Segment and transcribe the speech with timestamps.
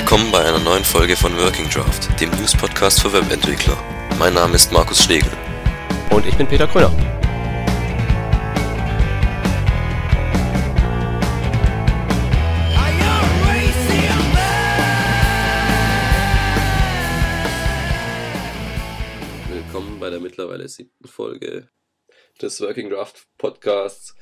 [0.00, 3.76] Willkommen bei einer neuen Folge von Working Draft, dem News-Podcast für Webentwickler.
[4.18, 5.30] Mein Name ist Markus Schlegel.
[6.08, 6.90] Und ich bin Peter Kröner.
[19.48, 21.68] Willkommen bei der mittlerweile siebten Folge
[22.40, 24.14] des Working Draft Podcasts.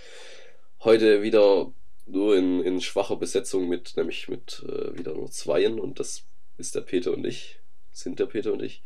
[0.80, 1.72] Heute wieder
[2.10, 6.24] nur in, in schwacher Besetzung mit, nämlich mit äh, wieder nur Zweien und das
[6.56, 7.60] ist der Peter und ich,
[7.92, 8.82] sind der Peter und ich,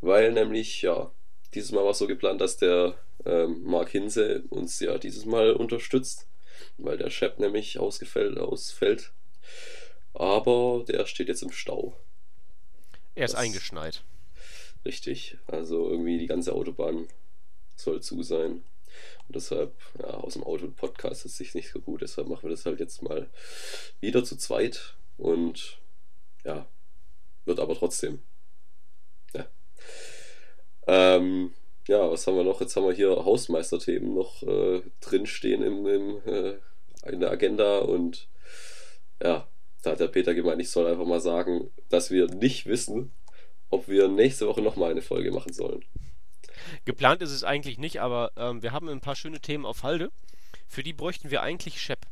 [0.00, 1.10] weil nämlich, ja,
[1.54, 5.52] dieses Mal war es so geplant, dass der ähm, Mark Hinse uns ja dieses Mal
[5.52, 6.26] unterstützt,
[6.78, 9.12] weil der Shep nämlich ausgefällt, ausfällt,
[10.14, 11.96] aber der steht jetzt im Stau.
[13.14, 14.02] Er ist das, eingeschneit.
[14.84, 17.08] Richtig, also irgendwie die ganze Autobahn
[17.76, 18.64] soll zu sein.
[19.32, 22.02] Und deshalb, ja, aus dem Auto-Podcast ist sich nicht so gut.
[22.02, 23.30] Deshalb machen wir das halt jetzt mal
[23.98, 24.94] wieder zu zweit.
[25.16, 25.78] Und
[26.44, 26.66] ja,
[27.46, 28.20] wird aber trotzdem.
[29.32, 29.46] Ja.
[30.86, 31.54] Ähm,
[31.88, 32.60] ja, was haben wir noch?
[32.60, 36.58] Jetzt haben wir hier Hausmeisterthemen noch äh, drinstehen im, im, äh,
[37.10, 38.28] in der Agenda und
[39.22, 39.48] ja,
[39.82, 43.12] da hat der Peter gemeint, ich soll einfach mal sagen, dass wir nicht wissen,
[43.70, 45.82] ob wir nächste Woche nochmal eine Folge machen sollen.
[46.84, 50.10] Geplant ist es eigentlich nicht, aber ähm, wir haben ein paar schöne Themen auf Halde.
[50.66, 52.06] Für die bräuchten wir eigentlich Shep.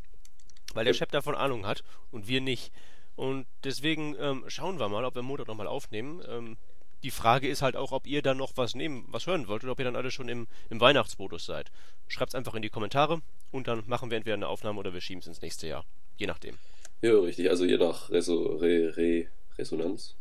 [0.74, 2.72] Weil der Shep davon Ahnung hat und wir nicht.
[3.16, 6.22] Und deswegen ähm, schauen wir mal, ob wir Montag nochmal aufnehmen.
[6.28, 6.56] Ähm,
[7.02, 9.72] die Frage ist halt auch, ob ihr dann noch was nehmen, was hören wollt oder
[9.72, 11.70] ob ihr dann alle schon im, im Weihnachtsmodus seid.
[12.08, 15.00] Schreibt es einfach in die Kommentare und dann machen wir entweder eine Aufnahme oder wir
[15.00, 15.84] schieben es ins nächste Jahr.
[16.16, 16.56] Je nachdem.
[17.02, 17.48] Ja, richtig.
[17.48, 19.26] Also je nach Reso Re Re
[19.58, 20.16] Resonanz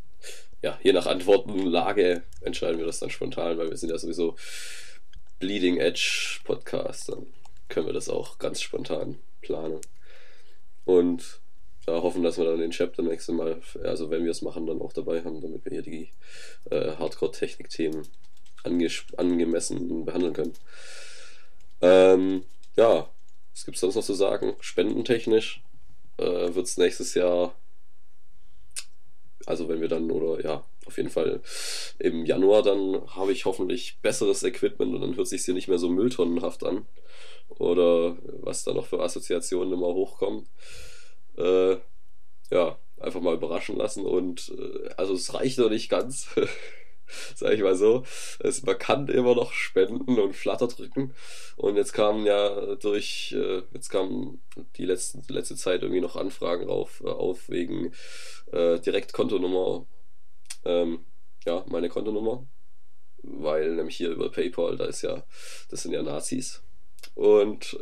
[0.62, 4.36] ja, je nach Antwortenlage entscheiden wir das dann spontan, weil wir sind ja sowieso
[5.40, 7.10] Bleeding Edge Podcast.
[7.10, 7.28] Dann
[7.70, 9.80] können wir das auch ganz spontan planen.
[10.86, 11.40] Und
[11.86, 14.82] da hoffen, dass wir dann den Chapter nächste Mal, also wenn wir es machen, dann
[14.82, 16.10] auch dabei haben, damit wir hier die
[16.70, 18.08] äh, Hardcore-Technik-Themen
[18.64, 20.54] angemessen behandeln können.
[21.82, 22.44] Ähm,
[22.76, 23.10] ja,
[23.54, 24.56] was gibt es sonst noch zu sagen?
[24.60, 25.62] Spendentechnisch
[26.18, 27.56] äh, wird es nächstes Jahr
[29.46, 31.42] also wenn wir dann, oder ja, auf jeden Fall
[32.00, 35.80] im Januar, dann habe ich hoffentlich besseres Equipment und dann hört sich hier nicht mehr
[35.80, 36.86] so mülltonnenhaft an.
[37.50, 40.48] Oder was da noch für Assoziationen immer hochkommen.
[41.38, 41.78] Äh,
[42.52, 46.28] ja, einfach mal überraschen lassen und äh, also es reicht noch nicht ganz.
[47.36, 48.04] sag ich mal so.
[48.40, 51.14] Es, man kann immer noch spenden und Flatter drücken.
[51.58, 54.42] Und jetzt kamen ja durch, äh, jetzt kamen
[54.78, 57.94] die letzten, letzte Zeit irgendwie noch Anfragen auf, äh, auf wegen
[58.52, 59.86] äh, Direktkontonummer.
[60.66, 61.06] Ähm,
[61.46, 62.46] ja, meine Kontonummer.
[63.22, 65.24] Weil nämlich hier über PayPal, da ist ja,
[65.70, 66.62] das sind ja Nazis.
[67.16, 67.78] Und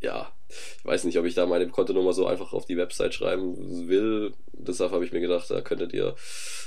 [0.00, 3.88] ja, ich weiß nicht, ob ich da meine Kontonummer so einfach auf die Website schreiben
[3.88, 4.32] will.
[4.52, 6.14] Deshalb habe ich mir gedacht, da könntet ihr,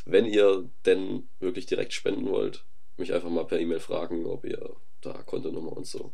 [0.06, 2.64] wenn ihr denn wirklich direkt spenden wollt,
[2.98, 6.14] mich einfach mal per E-Mail fragen, ob ihr da Kontonummer und so,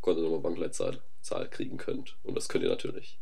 [0.00, 2.16] Kontonummer, Bankleitzahl Zahl kriegen könnt.
[2.22, 3.18] Und das könnt ihr natürlich.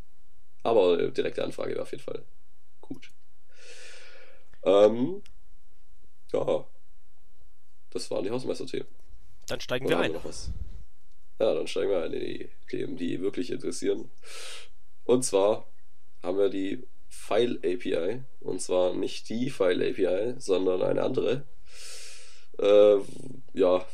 [0.62, 2.25] Aber äh, direkte Anfrage wäre auf jeden Fall
[2.80, 3.10] gut.
[4.64, 5.22] Ähm,
[6.32, 6.64] ja,
[7.91, 8.88] das waren die Hausmeister-Themen.
[9.46, 10.12] Dann steigen Oder wir ein.
[10.12, 10.50] Noch was?
[11.38, 14.10] Ja, dann steigen wir ein in die Themen, die wirklich interessieren.
[15.04, 15.66] Und zwar
[16.22, 18.22] haben wir die File API.
[18.41, 21.46] Und zwar nicht die File API, sondern eine andere.
[22.58, 22.98] Äh,
[23.54, 23.86] ja,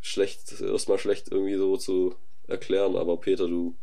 [0.00, 2.14] schlecht, erstmal schlecht irgendwie so zu
[2.46, 3.76] erklären, aber Peter, du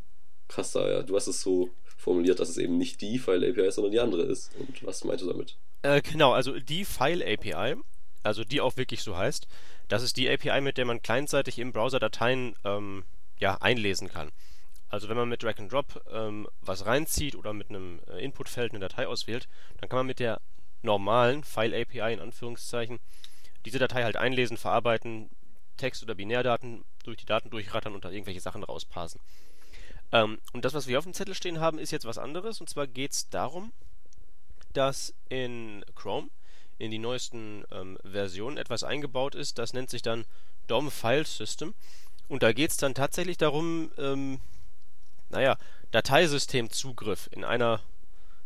[0.54, 3.68] hast da ja, du hast es so formuliert, dass es eben nicht die File API
[3.68, 4.52] ist, sondern die andere ist.
[4.58, 5.58] Und was meinst du damit?
[5.86, 7.76] Äh, genau, also die File API,
[8.24, 9.48] also die auch wirklich so heißt,
[9.88, 13.04] das ist die API, mit der man clientseitig im Browser Dateien ähm,
[13.38, 14.32] ja, einlesen kann.
[14.90, 18.72] Also wenn man mit Drag and Drop ähm, was reinzieht oder mit einem äh, Inputfeld
[18.72, 19.48] eine Datei auswählt,
[19.80, 20.42] dann kann man mit der
[20.82, 22.98] normalen File API in Anführungszeichen
[23.66, 25.30] diese Datei halt einlesen, verarbeiten,
[25.78, 29.22] Text- oder Binärdaten durch die Daten durchrattern und da irgendwelche Sachen rausparsen.
[30.12, 32.60] Ähm, und das, was wir auf dem Zettel stehen haben, ist jetzt was anderes.
[32.60, 33.72] Und zwar geht es darum,
[34.78, 36.30] dass in Chrome
[36.78, 40.26] in die neuesten ähm, Versionen etwas eingebaut ist, das nennt sich dann
[40.68, 41.74] DOM File System.
[42.28, 44.40] Und da geht es dann tatsächlich darum, ähm,
[45.30, 45.58] naja,
[45.92, 47.82] Dateisystemzugriff in einer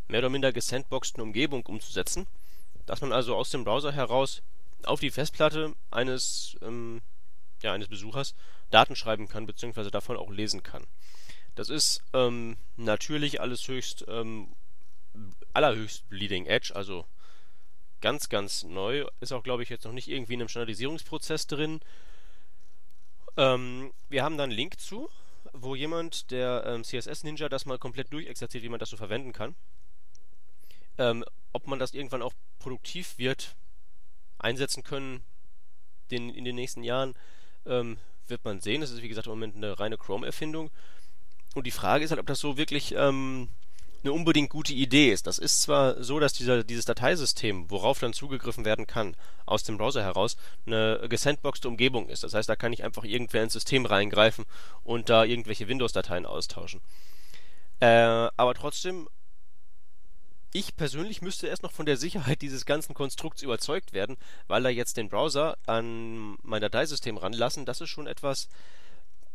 [0.07, 2.27] mehr oder minder gesandboxten Umgebung umzusetzen,
[2.85, 4.41] dass man also aus dem Browser heraus
[4.83, 7.01] auf die Festplatte eines, ähm,
[7.61, 8.33] ja, eines Besuchers
[8.69, 10.85] Daten schreiben kann, beziehungsweise davon auch lesen kann.
[11.55, 14.49] Das ist ähm, natürlich alles höchst, ähm,
[15.53, 17.06] allerhöchst Bleeding Edge, also
[18.01, 19.06] ganz, ganz neu.
[19.19, 21.81] Ist auch, glaube ich, jetzt noch nicht irgendwie in einem Standardisierungsprozess drin.
[23.38, 25.09] Ähm, wir haben da einen Link zu,
[25.53, 29.33] wo jemand, der ähm, CSS Ninja, das mal komplett durchexerziert, wie man das so verwenden
[29.33, 29.56] kann.
[30.97, 31.23] Ähm,
[31.53, 33.56] ob man das irgendwann auch produktiv wird
[34.38, 35.23] einsetzen können
[36.11, 37.15] den, in den nächsten Jahren,
[37.65, 37.97] ähm,
[38.27, 38.81] wird man sehen.
[38.81, 40.69] Das ist, wie gesagt, im Moment eine reine Chrome-Erfindung.
[41.56, 43.50] Und die Frage ist halt, ob das so wirklich ähm,
[44.03, 45.27] eine unbedingt gute Idee ist.
[45.27, 49.15] Das ist zwar so, dass dieser, dieses Dateisystem, worauf dann zugegriffen werden kann,
[49.45, 52.23] aus dem Browser heraus, eine gesandboxte Umgebung ist.
[52.23, 54.45] Das heißt, da kann ich einfach irgendwer ins System reingreifen
[54.83, 56.81] und da irgendwelche Windows-Dateien austauschen.
[57.79, 59.07] Äh, aber trotzdem
[60.51, 64.17] ich persönlich müsste erst noch von der Sicherheit dieses ganzen Konstrukts überzeugt werden,
[64.47, 68.49] weil da jetzt den Browser an mein Dateisystem ranlassen, das ist schon etwas,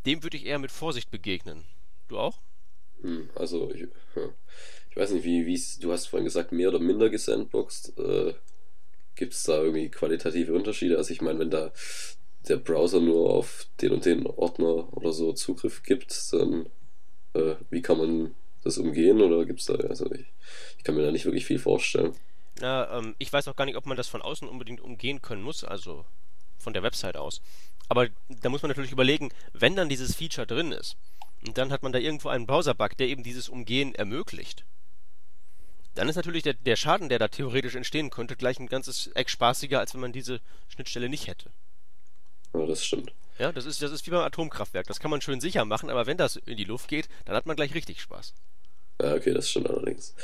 [0.06, 1.64] dem würde ich eher mit Vorsicht begegnen.
[2.08, 2.40] Du auch?
[3.04, 3.82] Hm, also, ich,
[4.90, 7.98] ich weiß nicht, wie, wie du hast vorhin gesagt, mehr oder minder gesandboxed.
[7.98, 8.34] Äh,
[9.14, 10.96] Gibt es da irgendwie qualitative Unterschiede?
[10.96, 11.72] Also, ich meine, wenn da
[12.48, 16.66] der Browser nur auf den und den Ordner oder so Zugriff gibt, dann
[17.34, 20.26] äh, wie kann man das umgehen oder gibt es da, also ich,
[20.78, 22.14] ich, kann mir da nicht wirklich viel vorstellen.
[22.60, 25.42] Na, ähm, ich weiß auch gar nicht, ob man das von außen unbedingt umgehen können
[25.42, 26.04] muss, also
[26.58, 27.42] von der Website aus.
[27.88, 30.96] Aber da muss man natürlich überlegen, wenn dann dieses Feature drin ist,
[31.46, 34.64] und dann hat man da irgendwo einen Browser-Bug, der eben dieses Umgehen ermöglicht,
[35.94, 39.30] dann ist natürlich der, der Schaden, der da theoretisch entstehen könnte, gleich ein ganzes Eck
[39.30, 41.50] spaßiger, als wenn man diese Schnittstelle nicht hätte.
[42.52, 43.12] Ja, das stimmt.
[43.38, 44.86] Ja, das ist, das ist wie beim Atomkraftwerk.
[44.86, 47.46] Das kann man schön sicher machen, aber wenn das in die Luft geht, dann hat
[47.46, 48.32] man gleich richtig Spaß.
[49.02, 50.14] Ja, okay, das stimmt allerdings.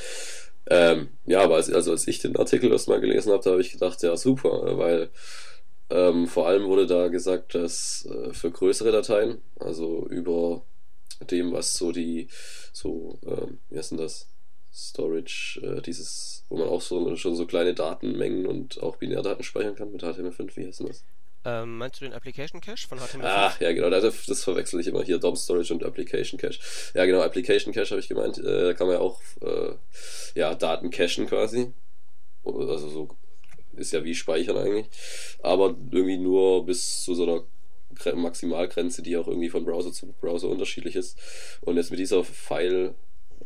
[0.69, 3.73] Ähm, ja, aber als, also als ich den Artikel erstmal gelesen habe, da habe ich
[3.73, 5.11] gedacht, ja, super, weil
[5.89, 10.63] ähm, vor allem wurde da gesagt, dass äh, für größere Dateien, also über
[11.31, 12.29] dem, was so die,
[12.73, 14.29] so, ähm, wie heißt denn das?
[14.73, 19.75] Storage, äh, dieses, wo man auch so schon so kleine Datenmengen und auch Binärdaten speichern
[19.75, 21.05] kann mit HTML5, wie heißt denn das?
[21.45, 23.21] Ähm, meinst du den Application Cache von HTML5?
[23.23, 26.61] Ach, ja, genau, das, das verwechsel ich immer hier, DOM Storage und Application Cache.
[26.95, 29.73] Ja, genau, Application Cache habe ich gemeint, äh, da kann man ja auch äh,
[30.35, 31.73] ja, Daten cachen quasi.
[32.45, 33.09] Also so
[33.77, 34.87] ist ja wie Speichern eigentlich.
[35.43, 37.43] Aber irgendwie nur bis zu so einer
[38.15, 41.19] Maximalgrenze, die auch irgendwie von Browser zu Browser unterschiedlich ist.
[41.61, 42.95] Und jetzt mit dieser File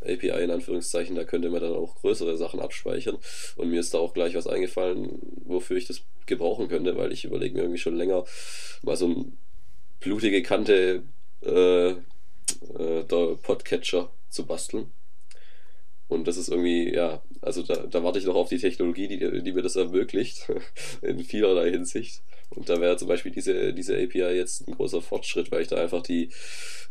[0.01, 3.17] API in Anführungszeichen, da könnte man dann auch größere Sachen abspeichern.
[3.55, 7.25] Und mir ist da auch gleich was eingefallen, wofür ich das gebrauchen könnte, weil ich
[7.25, 8.25] überlege mir irgendwie schon länger,
[8.81, 9.37] mal so ein
[9.99, 11.03] blutige Kante
[11.43, 13.03] äh, äh,
[13.41, 14.91] Podcatcher zu basteln.
[16.07, 19.43] Und das ist irgendwie, ja, also da, da warte ich noch auf die Technologie, die,
[19.43, 20.51] die mir das ermöglicht,
[21.01, 22.21] in vielerlei Hinsicht.
[22.49, 25.77] Und da wäre zum Beispiel diese, diese API jetzt ein großer Fortschritt, weil ich da
[25.77, 26.29] einfach die,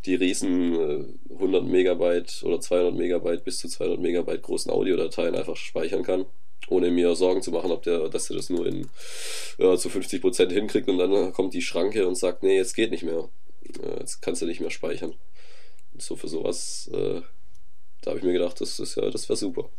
[0.05, 5.57] die riesen 100 äh, Megabyte oder 200 Megabyte bis zu 200 Megabyte großen Audiodateien einfach
[5.57, 6.27] speichern kann,
[6.69, 8.89] ohne mir Sorgen zu machen, ob der, dass er das nur in
[9.59, 12.91] ja, zu 50 Prozent hinkriegt und dann kommt die Schranke und sagt, nee, jetzt geht
[12.91, 13.29] nicht mehr.
[13.99, 15.15] Jetzt kannst du nicht mehr speichern.
[15.97, 17.23] So für sowas, äh,
[18.03, 19.71] da habe ich mir gedacht, das ist ja, das wäre super.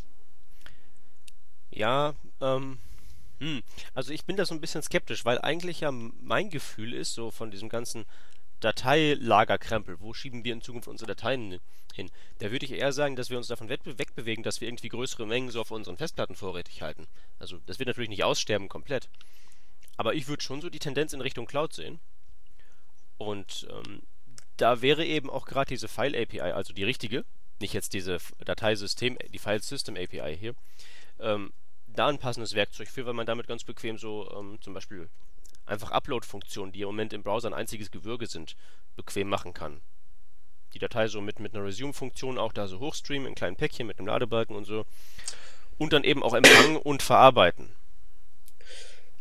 [1.72, 2.80] Ja, ähm,
[3.40, 3.64] hm.
[3.94, 7.32] Also ich bin da so ein bisschen skeptisch, weil eigentlich ja mein Gefühl ist, so
[7.32, 8.06] von diesem ganzen
[8.62, 11.60] Dateilagerkrempel, wo schieben wir in Zukunft unsere Dateien
[11.94, 12.12] hin?
[12.40, 15.52] Da würde ich eher sagen, dass wir uns davon wegbewegen, dass wir irgendwie größere Mengen
[15.52, 17.08] so auf unseren Festplatten vorrätig halten.
[17.40, 19.10] Also das wird natürlich nicht aussterben komplett.
[19.98, 22.00] Aber ich würde schon so die Tendenz in Richtung Cloud sehen.
[23.18, 24.02] Und ähm,
[24.58, 27.24] da wäre eben auch gerade diese File API, also die richtige,
[27.60, 30.56] nicht jetzt diese Dateisystem, die File System API hier,
[31.20, 31.54] ähm,
[31.96, 35.10] da ein passendes Werkzeug für, weil man damit ganz bequem so ähm, zum Beispiel
[35.66, 38.56] einfach Upload-Funktionen, die im Moment im Browser ein einziges Gewürge sind,
[38.96, 39.82] bequem machen kann.
[40.74, 43.98] Die Datei so mit, mit einer Resume-Funktion auch da so hochstreamen in kleinen Päckchen mit
[43.98, 44.86] einem Ladebalken und so.
[45.78, 47.72] Und dann eben auch empfangen und verarbeiten.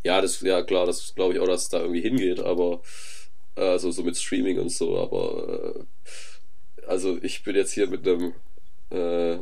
[0.03, 2.83] Ja, das, ja klar, das glaube ich auch, dass es da irgendwie hingeht, aber
[3.55, 8.35] also so mit Streaming und so, aber äh, also ich bin jetzt hier mit einem
[8.95, 9.39] äh,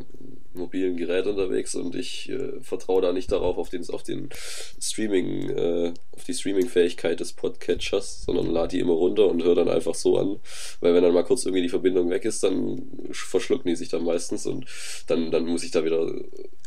[0.54, 4.28] mobilen Gerät unterwegs und ich äh, vertraue da nicht darauf auf den, auf den
[4.80, 9.68] Streaming, äh, auf die Streaming-Fähigkeit des Podcatchers, sondern lade die immer runter und höre dann
[9.68, 10.40] einfach so an,
[10.80, 14.04] weil wenn dann mal kurz irgendwie die Verbindung weg ist, dann verschlucken die sich dann
[14.04, 14.66] meistens und
[15.06, 16.12] dann, dann muss ich da wieder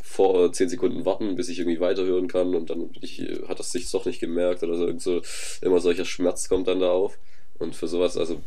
[0.03, 3.89] vor 10 Sekunden warten, bis ich irgendwie weiterhören kann und dann ich, hat das sich
[3.91, 5.21] doch nicht gemerkt oder so, so
[5.61, 7.17] immer solcher Schmerz kommt dann da auf.
[7.57, 8.41] Und für sowas, also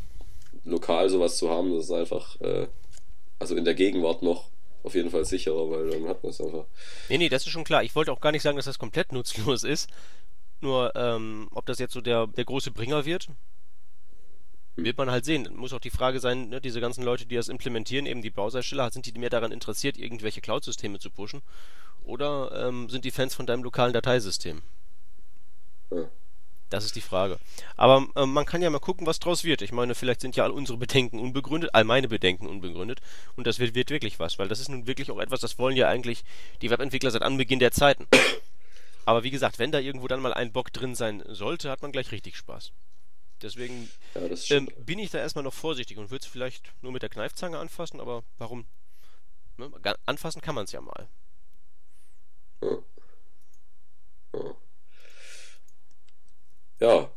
[0.65, 2.67] lokal sowas zu haben, das ist einfach äh,
[3.39, 4.51] also in der Gegenwart noch
[4.83, 6.65] auf jeden Fall sicherer, weil dann hat man es einfach.
[7.09, 7.83] Nee, nee, das ist schon klar.
[7.83, 9.91] Ich wollte auch gar nicht sagen, dass das komplett nutzlos ist.
[10.61, 13.29] Nur, ähm, ob das jetzt so der, der große Bringer wird,
[14.77, 15.49] wird man halt sehen.
[15.55, 18.91] Muss auch die Frage sein, ne, diese ganzen Leute, die das implementieren, eben die Browsersteller,
[18.91, 21.43] sind die mehr daran interessiert, irgendwelche Cloud-Systeme zu pushen?
[22.05, 24.63] Oder ähm, sind die Fans von deinem lokalen Dateisystem?
[25.91, 26.09] Ja.
[26.71, 27.39] Das ist die Frage.
[27.77, 29.63] Aber äh, man kann ja mal gucken, was draus wird.
[29.63, 33.01] Ich meine, vielleicht sind ja all unsere Bedenken unbegründet, all meine Bedenken unbegründet.
[33.37, 35.77] Und das wird, wird wirklich was, weil das ist nun wirklich auch etwas, das wollen
[35.77, 36.25] ja eigentlich
[36.61, 38.07] die Webentwickler seit Anbeginn der Zeiten.
[39.07, 41.93] Aber wie gesagt, wenn da irgendwo dann mal ein Bock drin sein sollte, hat man
[41.93, 42.73] gleich richtig Spaß.
[43.41, 47.03] Deswegen ja, ähm, bin ich da erstmal noch vorsichtig und würde es vielleicht nur mit
[47.03, 48.67] der Kneifzange anfassen, aber warum?
[49.57, 49.71] Ne?
[50.05, 51.09] Anfassen kann man es ja mal.
[52.61, 52.79] Ja.
[54.35, 54.55] Ja.
[56.81, 57.11] Ja.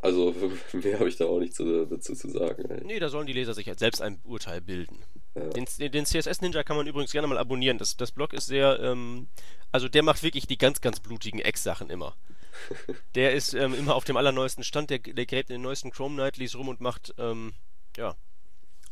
[0.00, 0.34] Also
[0.72, 2.70] mehr habe ich da auch nicht zu, dazu zu sagen.
[2.70, 2.84] Ey.
[2.84, 4.98] Nee, da sollen die Leser sich halt selbst ein Urteil bilden.
[5.34, 5.48] Ja.
[5.48, 7.78] Den, den, CSS Ninja kann man übrigens gerne mal abonnieren.
[7.78, 9.28] Das, das Blog ist sehr, ähm,
[9.72, 12.16] also der macht wirklich die ganz, ganz blutigen Ex-Sachen immer.
[13.14, 16.16] der ist ähm, immer auf dem allerneuesten Stand, der, der gräbt in den neuesten Chrome
[16.16, 17.54] Nightlies rum und macht, ähm,
[17.96, 18.16] ja,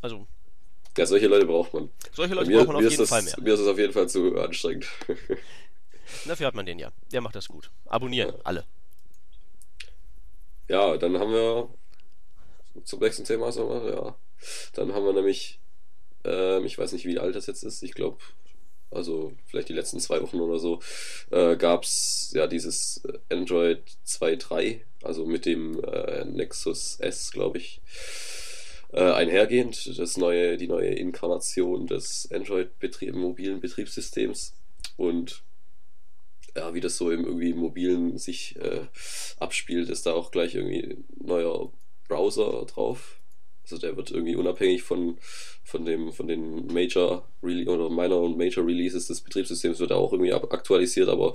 [0.00, 0.26] also.
[0.97, 1.90] Ja, solche Leute braucht man.
[2.12, 3.35] Solche Leute mir, braucht man auf jeden das, Fall mehr.
[3.40, 4.87] Mir ist es auf jeden Fall zu anstrengend.
[6.26, 6.90] Dafür hat man den ja.
[7.12, 7.71] Der macht das gut.
[7.87, 8.40] Abonnieren, ja.
[8.45, 8.64] alle.
[10.68, 11.68] Ja, dann haben wir
[12.85, 14.16] zum nächsten Thema, sagen wir, ja.
[14.75, 15.61] Dann haben wir nämlich,
[16.25, 18.18] ähm, ich weiß nicht, wie alt das jetzt ist, ich glaube,
[18.90, 20.80] also vielleicht die letzten zwei Wochen oder so,
[21.30, 27.80] äh, gab es ja dieses Android 2.3, also mit dem äh, Nexus S, glaube ich,
[28.92, 34.54] äh, einhergehend, das neue, die neue Inkarnation des Android-Betrieb, mobilen Betriebssystems.
[34.96, 35.42] Und
[36.56, 38.86] ja, wie das so im irgendwie mobilen sich äh,
[39.38, 41.70] abspielt, ist da auch gleich irgendwie neuer
[42.08, 43.20] Browser drauf.
[43.62, 45.18] Also der wird irgendwie unabhängig von,
[45.64, 50.12] von dem von den Major oder Minor und Major Releases des Betriebssystems wird er auch
[50.12, 51.34] irgendwie aktualisiert, aber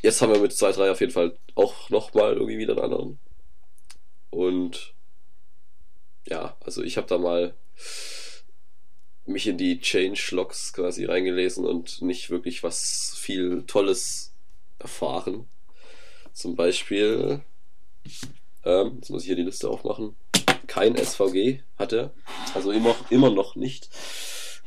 [0.00, 3.18] jetzt haben wir mit 2.3 auf jeden Fall auch nochmal irgendwie wieder einen anderen.
[4.30, 4.94] Und
[6.26, 7.54] ja, also ich habe da mal
[9.24, 14.34] mich in die Change-Logs quasi reingelesen und nicht wirklich was viel Tolles
[14.78, 15.46] erfahren.
[16.32, 17.40] Zum Beispiel,
[18.64, 20.16] ähm, jetzt muss ich hier die Liste aufmachen,
[20.66, 22.10] kein SVG hatte,
[22.54, 23.90] also immer, immer noch nicht.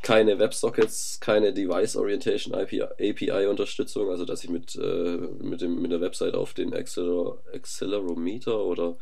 [0.02, 5.90] Keine WebSockets, keine Device Orientation API Unterstützung, also dass ich mit, äh, mit, dem, mit
[5.90, 8.98] der Website auf den Acceler Accelerometer oder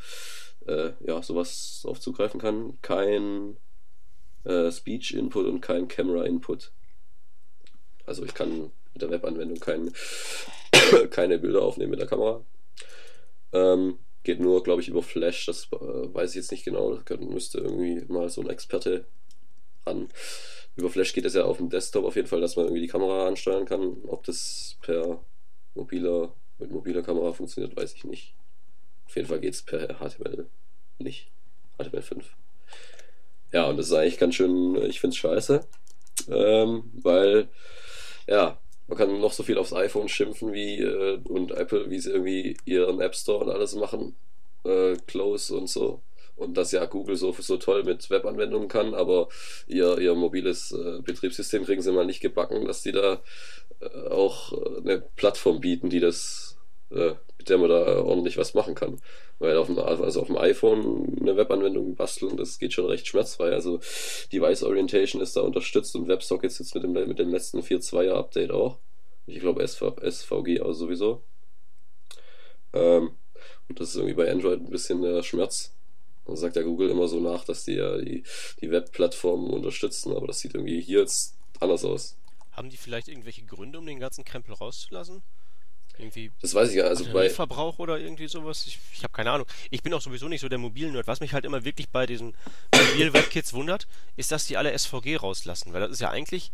[0.67, 2.79] äh, ja, sowas drauf zugreifen kann.
[2.81, 3.59] Kein
[4.45, 6.73] äh, Speech Input und kein Camera Input.
[8.07, 9.93] Also ich kann mit der Webanwendung kein,
[11.11, 12.45] keine Bilder aufnehmen mit der Kamera.
[13.53, 15.47] Ähm, geht nur, glaube ich, über Flash.
[15.47, 16.97] Das äh, weiß ich jetzt nicht genau.
[16.97, 19.05] Das müsste irgendwie mal so ein Experte
[19.87, 20.09] ran.
[20.77, 22.89] Über Flash geht es ja auf dem Desktop auf jeden Fall, dass man irgendwie die
[22.89, 23.97] Kamera ansteuern kann.
[24.07, 25.23] Ob das per
[25.75, 28.35] mobiler, mit mobiler Kamera funktioniert, weiß ich nicht.
[29.07, 30.47] Auf jeden Fall geht es per HTML
[30.99, 31.31] nicht.
[31.79, 32.25] HTML5.
[33.55, 35.61] Ja, und das ist eigentlich ganz schön, ich finde es scheiße,
[36.29, 37.49] ähm, weil,
[38.27, 38.59] ja,
[38.89, 42.57] man kann noch so viel aufs iPhone schimpfen wie äh, und Apple, wie sie irgendwie
[42.65, 44.17] ihren App Store und alles machen,
[44.65, 46.03] äh, Close und so.
[46.35, 49.29] Und dass ja Google so, so toll mit Webanwendungen kann, aber
[49.69, 53.23] ihr, ihr mobiles äh, Betriebssystem kriegen sie mal nicht gebacken, dass die da
[53.81, 56.59] äh, auch äh, eine Plattform bieten, die das
[56.91, 59.01] äh, mit der man da ordentlich was machen kann.
[59.45, 63.53] Weil auf dem, also auf dem iPhone eine Webanwendung basteln, das geht schon recht schmerzfrei.
[63.53, 63.79] Also
[64.33, 68.53] Device Orientation ist da unterstützt und WebSockets jetzt mit dem, mit dem letzten 4.2er Update
[68.53, 68.79] auch.
[69.27, 71.23] Ich glaube SV, SVG auch sowieso.
[72.73, 73.11] Ähm,
[73.69, 75.75] und das ist irgendwie bei Android ein bisschen der Schmerz.
[76.27, 78.23] Man sagt ja Google immer so nach, dass die ja die,
[78.63, 82.17] die Webplattformen unterstützen, aber das sieht irgendwie hier jetzt anders aus.
[82.53, 85.23] Haben die vielleicht irgendwelche Gründe, um den ganzen Krempel rauszulassen?
[85.97, 88.67] Irgendwie das weiß ich ja, also bei Verbrauch oder irgendwie sowas.
[88.67, 89.47] Ich, ich habe keine Ahnung.
[89.71, 91.07] Ich bin auch sowieso nicht so der mobilen Nerd.
[91.07, 92.35] Was mich halt immer wirklich bei diesen
[92.75, 93.87] mobilen Webkits wundert,
[94.17, 96.51] ist, dass die alle SVG rauslassen, weil das ist ja eigentlich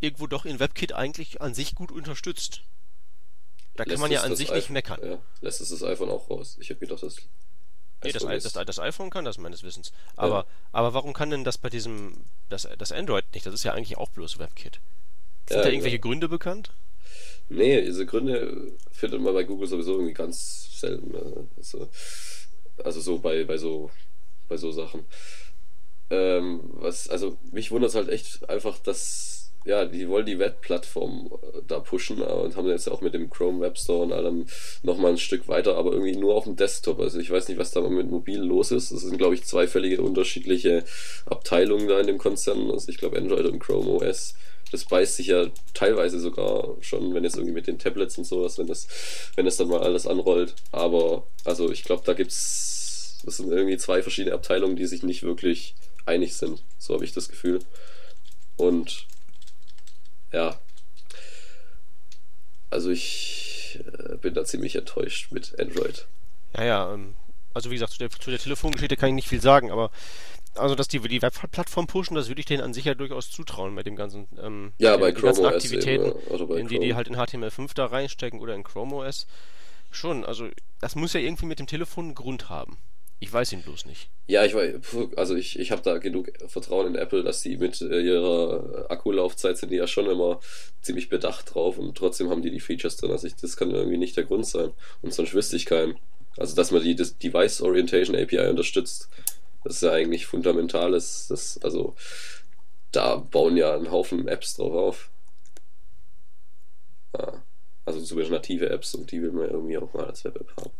[0.00, 2.62] irgendwo doch in WebKit eigentlich an sich gut unterstützt.
[3.74, 5.00] Da kann man ja an sich iPhone, nicht meckern.
[5.02, 6.56] Ja, lässt es das iPhone auch raus.
[6.60, 7.16] Ich habe gedacht, das
[8.04, 9.90] Nee, das, das, das, iPhone kann das meines Wissens.
[10.14, 10.46] Aber, ja.
[10.72, 13.46] aber warum kann denn das bei diesem, das, das Android nicht?
[13.46, 14.80] Das ist ja eigentlich auch bloß WebKit.
[15.48, 15.98] Sind ja, da irgendwelche.
[15.98, 16.70] Gründe bekannt?
[17.48, 21.12] Nee, diese Gründe findet man bei Google sowieso irgendwie ganz selten.
[21.12, 21.46] Ne?
[21.56, 21.88] Also,
[22.82, 23.90] also so bei, bei so
[24.48, 25.04] bei so Sachen.
[26.10, 29.34] Ähm, was, also mich wundert es halt echt einfach, dass
[29.64, 33.60] ja, die wollen die Webplattform äh, da pushen und haben jetzt auch mit dem Chrome
[33.60, 34.46] Web Store und allem
[34.82, 37.00] nochmal ein Stück weiter, aber irgendwie nur auf dem Desktop.
[37.00, 38.92] Also ich weiß nicht, was da mit mobil los ist.
[38.92, 40.84] Das sind, glaube ich, zwei völlige unterschiedliche
[41.24, 42.70] Abteilungen da in dem Konzern.
[42.70, 44.34] Also ich glaube Android und Chrome OS
[44.70, 48.58] das beißt sich ja teilweise sogar schon, wenn jetzt irgendwie mit den Tablets und sowas,
[48.58, 48.88] wenn das,
[49.36, 50.54] wenn das dann mal alles anrollt.
[50.72, 55.22] Aber also ich glaube, da gibt's, das sind irgendwie zwei verschiedene Abteilungen, die sich nicht
[55.22, 55.74] wirklich
[56.06, 56.62] einig sind.
[56.78, 57.60] So habe ich das Gefühl.
[58.56, 59.06] Und
[60.32, 60.58] ja,
[62.70, 63.44] also ich
[63.74, 66.06] ich äh, bin da ziemlich enttäuscht mit Android.
[66.56, 67.14] Ja, ja, ähm,
[67.52, 69.90] also wie gesagt, zu der, zu der Telefongeschichte kann ich nicht viel sagen, aber
[70.56, 73.74] also dass die die Webplattform pushen, das würde ich denen an sich ja durchaus zutrauen
[73.74, 76.86] mit dem ganzen ähm, ja, bei Chrome ganzen OS Aktivitäten, eben, bei in die Chrome.
[76.86, 79.26] die halt in HTML5 da reinstecken oder in Chrome OS.
[79.90, 80.48] Schon, also
[80.80, 82.78] das muss ja irgendwie mit dem Telefon einen Grund haben.
[83.20, 84.10] Ich weiß ihn bloß nicht.
[84.26, 84.74] Ja, ich weiß,
[85.16, 89.56] also ich, ich habe da genug Vertrauen in Apple, dass die mit äh, ihrer Akkulaufzeit
[89.56, 90.40] sind die ja schon immer
[90.82, 93.12] ziemlich bedacht drauf und trotzdem haben die die Features drin.
[93.12, 94.72] Also ich, das kann irgendwie nicht der Grund sein.
[95.00, 95.96] Und sonst wüsste ich keinen.
[96.36, 99.08] Also dass man die Device Orientation API unterstützt,
[99.64, 101.26] das ist ja eigentlich fundamentales.
[101.28, 101.94] Das, also
[102.92, 105.10] da bauen ja einen Haufen Apps drauf auf.
[107.18, 107.42] Ja.
[107.86, 110.70] Also zumindest native Apps und die will man irgendwie auch mal als Web-App haben.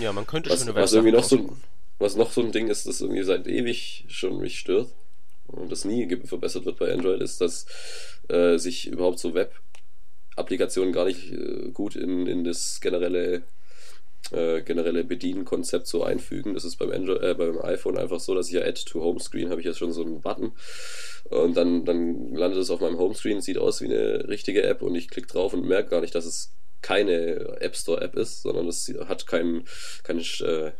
[0.00, 1.56] Ja, man könnte Was, schöne was irgendwie noch so,
[1.98, 4.88] was noch so ein Ding ist, das irgendwie seit ewig schon mich stört
[5.48, 7.66] und das nie verbessert wird bei Android, ist, dass
[8.28, 13.42] äh, sich überhaupt so Web-Applikationen gar nicht äh, gut in, in das generelle
[14.30, 16.54] äh, generelle Bedienkonzept so einfügen.
[16.54, 19.50] Das ist beim, Android, äh, beim iPhone einfach so, dass ich ja Add to Homescreen
[19.50, 20.52] habe ich jetzt schon so einen Button
[21.24, 24.94] und dann, dann landet es auf meinem Homescreen, sieht aus wie eine richtige App und
[24.94, 26.52] ich klicke drauf und merke gar nicht, dass es
[26.82, 29.64] keine App Store App ist, sondern es hat kein,
[30.02, 30.72] keine äh,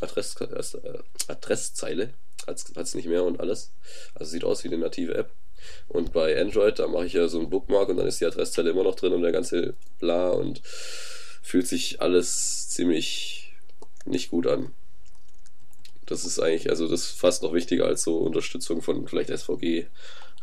[0.00, 0.98] Adress, äh,
[1.28, 2.10] Adresszeile,
[2.46, 3.72] hat es nicht mehr und alles.
[4.14, 5.30] Also sieht aus wie eine native App.
[5.88, 8.70] Und bei Android, da mache ich ja so einen Bookmark und dann ist die Adresszeile
[8.70, 10.60] immer noch drin und der ganze bla und
[11.44, 13.54] fühlt sich alles ziemlich
[14.06, 14.72] nicht gut an.
[16.06, 19.86] Das ist eigentlich, also das ist fast noch wichtiger als so Unterstützung von vielleicht SVG.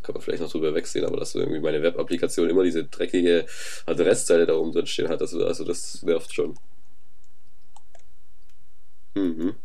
[0.04, 3.46] Kann man vielleicht noch drüber wegsehen, aber dass irgendwie meine Web-Applikation immer diese dreckige
[3.86, 6.58] Adresszeile da oben drin stehen hat, das, also das nervt schon.
[9.16, 9.56] Mhm.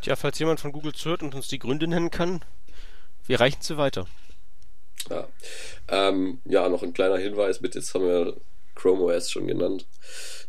[0.00, 2.42] Tja, falls jemand von Google zuhört und uns die Gründe nennen kann,
[3.26, 4.06] wir reichen sie weiter.
[5.10, 5.28] Ja.
[5.88, 8.36] Ähm, ja, noch ein kleiner Hinweis mit, jetzt haben wir
[8.74, 9.86] Chrome OS schon genannt.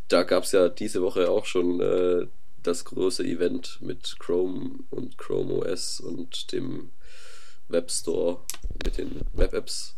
[0.08, 2.26] Da gab es ja diese Woche auch schon äh,
[2.62, 6.90] das große Event mit Chrome und Chrome OS und dem
[7.68, 8.40] Web Store
[8.84, 9.96] mit den Web-Apps.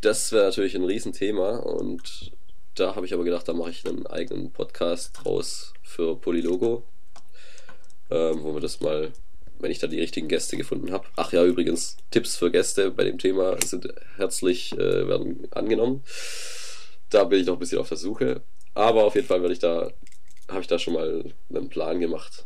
[0.00, 2.32] Das wäre natürlich ein Riesenthema und
[2.74, 6.84] da habe ich aber gedacht, da mache ich einen eigenen Podcast draus für Polylogo,
[8.10, 9.10] ähm, wo wir das mal,
[9.58, 11.06] wenn ich da die richtigen Gäste gefunden habe.
[11.16, 16.04] Ach ja, übrigens, Tipps für Gäste bei dem Thema sind herzlich, äh, werden angenommen.
[17.10, 18.42] Da bin ich noch ein bisschen auf der Suche.
[18.74, 19.90] Aber auf jeden Fall werde ich da,
[20.48, 22.44] habe ich da schon mal einen Plan gemacht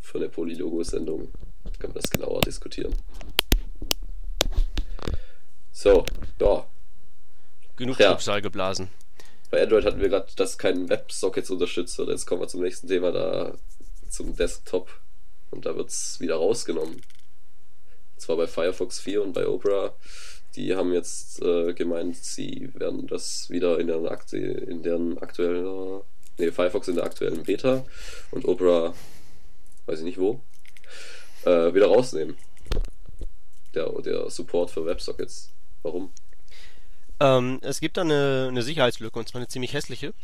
[0.00, 1.30] für eine Polylogo-Sendung.
[1.78, 2.94] Können wir das genauer diskutieren.
[5.72, 6.04] So,
[6.40, 6.66] ja.
[7.76, 8.40] Genug Ja.
[8.40, 8.88] Geblasen.
[9.50, 12.08] Bei Android hatten wir gerade, dass kein Websockets unterstützt wird.
[12.08, 13.54] Jetzt kommen wir zum nächsten Thema, da
[14.08, 14.90] zum Desktop.
[15.50, 16.94] Und da wird es wieder rausgenommen.
[16.96, 19.94] Und zwar bei Firefox 4 und bei Opera.
[20.56, 26.02] Die haben jetzt äh, gemeint, sie werden das wieder in deren, Akte, in deren aktuellen.
[26.38, 27.84] Nee, Firefox in der aktuellen Beta
[28.30, 28.94] und Opera,
[29.86, 30.40] weiß ich nicht wo,
[31.44, 32.36] äh, wieder rausnehmen.
[33.74, 35.50] Der, der Support für Websockets.
[35.82, 36.12] Warum?
[37.20, 40.14] Ähm, es gibt da eine, eine Sicherheitslücke, und zwar eine ziemlich hässliche,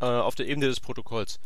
[0.00, 1.38] äh, auf der Ebene des Protokolls.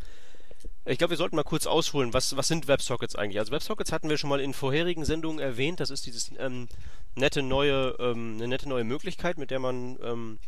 [0.87, 3.39] Ich glaube, wir sollten mal kurz ausholen, was, was sind WebSockets eigentlich?
[3.39, 5.79] Also WebSockets hatten wir schon mal in vorherigen Sendungen erwähnt.
[5.79, 6.69] Das ist dieses ähm,
[7.17, 10.39] nette neue, ähm, eine nette neue Möglichkeit, mit der man ähm,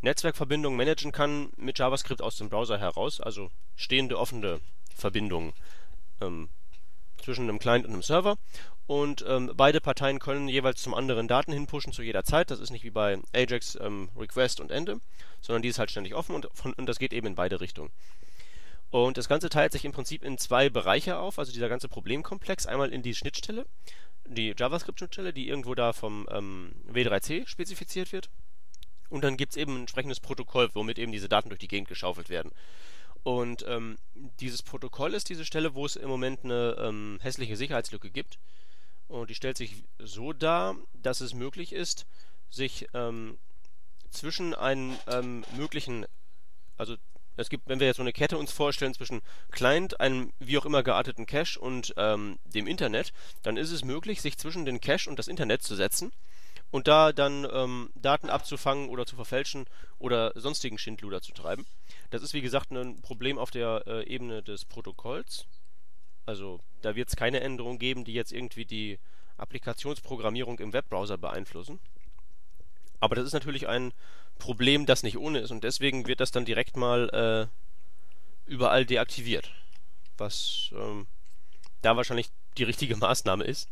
[0.00, 4.60] Netzwerkverbindungen managen kann mit JavaScript aus dem Browser heraus, also stehende offene
[4.94, 5.52] Verbindungen
[6.20, 6.48] ähm,
[7.22, 8.36] zwischen einem Client und einem Server.
[8.86, 12.50] Und ähm, beide Parteien können jeweils zum anderen Daten hinpushen zu jeder Zeit.
[12.50, 15.00] Das ist nicht wie bei Ajax ähm, Request und Ende,
[15.40, 17.90] sondern die ist halt ständig offen und, von, und das geht eben in beide Richtungen.
[18.90, 22.66] Und das Ganze teilt sich im Prinzip in zwei Bereiche auf, also dieser ganze Problemkomplex.
[22.66, 23.66] Einmal in die Schnittstelle,
[24.24, 28.30] die JavaScript-Schnittstelle, die irgendwo da vom ähm, W3C spezifiziert wird.
[29.10, 31.88] Und dann gibt es eben ein entsprechendes Protokoll, womit eben diese Daten durch die Gegend
[31.88, 32.52] geschaufelt werden.
[33.22, 33.98] Und ähm,
[34.40, 38.38] dieses Protokoll ist diese Stelle, wo es im Moment eine ähm, hässliche Sicherheitslücke gibt.
[39.08, 42.06] Und die stellt sich so dar, dass es möglich ist,
[42.50, 43.38] sich ähm,
[44.10, 46.06] zwischen einen ähm, möglichen,
[46.76, 46.96] also
[47.38, 49.22] es gibt, wenn wir jetzt so eine Kette uns vorstellen zwischen
[49.52, 54.20] Client, einem wie auch immer gearteten Cache und ähm, dem Internet, dann ist es möglich,
[54.20, 56.12] sich zwischen den Cache und das Internet zu setzen
[56.72, 59.66] und da dann ähm, Daten abzufangen oder zu verfälschen
[59.98, 61.64] oder sonstigen Schindluder zu treiben.
[62.10, 65.46] Das ist wie gesagt ein Problem auf der äh, Ebene des Protokolls.
[66.26, 68.98] Also da wird es keine Änderungen geben, die jetzt irgendwie die
[69.36, 71.78] Applikationsprogrammierung im Webbrowser beeinflussen.
[73.00, 73.92] Aber das ist natürlich ein
[74.38, 79.52] Problem, das nicht ohne ist und deswegen wird das dann direkt mal äh, überall deaktiviert.
[80.16, 81.06] Was ähm,
[81.82, 83.68] da wahrscheinlich die richtige Maßnahme ist,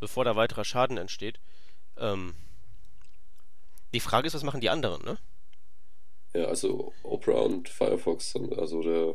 [0.00, 1.38] bevor da weiterer Schaden entsteht.
[1.96, 2.34] Ähm,
[3.92, 5.18] die Frage ist, was machen die anderen, ne?
[6.34, 9.14] Ja, also Opera und Firefox, also der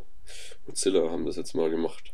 [0.66, 2.14] Mozilla haben das jetzt mal gemacht.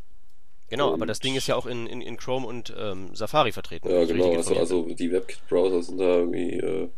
[0.68, 3.52] Genau, und aber das Ding ist ja auch in, in, in Chrome und ähm, Safari
[3.52, 3.88] vertreten.
[3.88, 6.88] Ja, genau, also, also die WebKit-Browser sind da irgendwie, äh,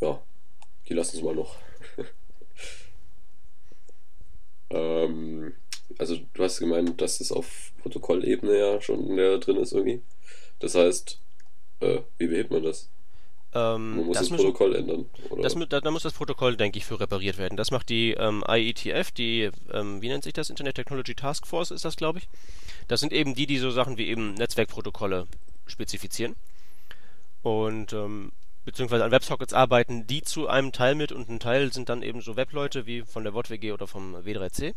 [0.00, 0.22] ja,
[0.88, 1.56] die lassen es mal noch.
[4.70, 5.54] ähm,
[5.98, 10.02] also du hast gemeint, dass das auf Protokollebene ja schon drin ist irgendwie.
[10.58, 11.20] Das heißt,
[11.80, 12.88] äh, wie behebt man das?
[13.54, 15.06] Ähm, man muss das das, Protokoll ändern.
[15.30, 15.42] Oder?
[15.42, 17.56] Das, da, da, muss das Protokoll, denke ich, für repariert werden.
[17.56, 20.50] Das macht die ähm, IETF, die, ähm, wie nennt sich das?
[20.50, 22.28] Internet Technology Task Force ist das, glaube ich.
[22.88, 25.26] Das sind eben die, die so Sachen wie eben Netzwerkprotokolle
[25.66, 26.34] spezifizieren.
[27.42, 28.32] Und ähm,
[28.66, 32.20] beziehungsweise an Websockets arbeiten die zu einem Teil mit und ein Teil sind dann eben
[32.20, 34.74] so Webleute wie von der WOTWG oder vom W3C.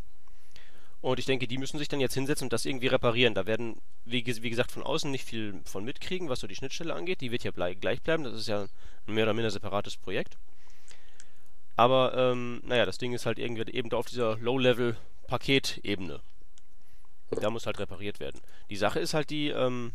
[1.02, 3.34] Und ich denke, die müssen sich dann jetzt hinsetzen und das irgendwie reparieren.
[3.34, 6.94] Da werden, wie, wie gesagt, von außen nicht viel von mitkriegen, was so die Schnittstelle
[6.94, 7.20] angeht.
[7.20, 8.24] Die wird ja blei gleich bleiben.
[8.24, 8.66] Das ist ja
[9.06, 10.36] ein mehr oder minder separates Projekt.
[11.76, 16.20] Aber, ähm, naja, das Ding ist halt irgendwie eben da auf dieser Low-Level-Paketebene.
[17.30, 18.40] Da muss halt repariert werden.
[18.68, 19.92] Die Sache ist halt die, ähm,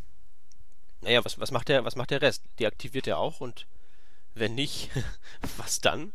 [1.01, 2.43] naja, was, was, macht der, was macht der Rest?
[2.59, 3.67] Deaktiviert er auch und
[4.35, 4.89] wenn nicht,
[5.57, 6.13] was dann?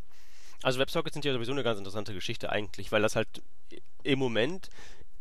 [0.62, 3.42] Also WebSockets sind ja sowieso eine ganz interessante Geschichte eigentlich, weil das halt
[4.02, 4.68] im Moment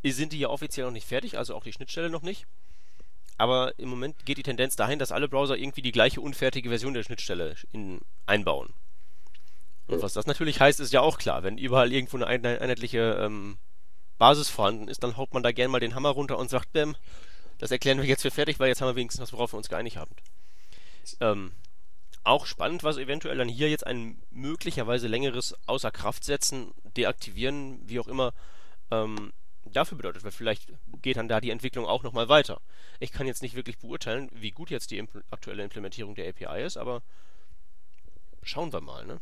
[0.03, 2.45] sind die ja offiziell noch nicht fertig, also auch die Schnittstelle noch nicht.
[3.37, 6.93] Aber im Moment geht die Tendenz dahin, dass alle Browser irgendwie die gleiche unfertige Version
[6.93, 8.73] der Schnittstelle in, einbauen.
[9.87, 11.41] Und was das natürlich heißt, ist ja auch klar.
[11.41, 13.57] Wenn überall irgendwo eine einheitliche ähm,
[14.17, 16.95] Basis vorhanden ist, dann haut man da gerne mal den Hammer runter und sagt, Bäm,
[17.57, 19.69] das erklären wir jetzt für fertig, weil jetzt haben wir wenigstens was, worauf wir uns
[19.69, 20.11] geeinigt haben.
[21.21, 21.51] Ähm,
[22.23, 27.99] auch spannend, was eventuell dann hier jetzt ein möglicherweise längeres Außer Kraft setzen, deaktivieren, wie
[27.99, 28.33] auch immer,
[28.91, 29.31] ähm,
[29.65, 32.61] dafür bedeutet, weil vielleicht geht dann da die Entwicklung auch nochmal weiter.
[32.99, 36.63] Ich kann jetzt nicht wirklich beurteilen, wie gut jetzt die impl aktuelle Implementierung der API
[36.63, 37.01] ist, aber
[38.43, 39.19] schauen wir mal, ne?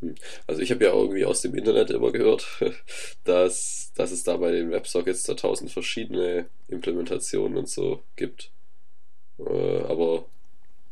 [0.00, 0.14] Hm.
[0.46, 2.46] Also ich habe ja irgendwie aus dem Internet immer gehört,
[3.24, 8.50] dass, dass es da bei den WebSockets da tausend verschiedene Implementationen und so gibt.
[9.38, 10.26] Äh, aber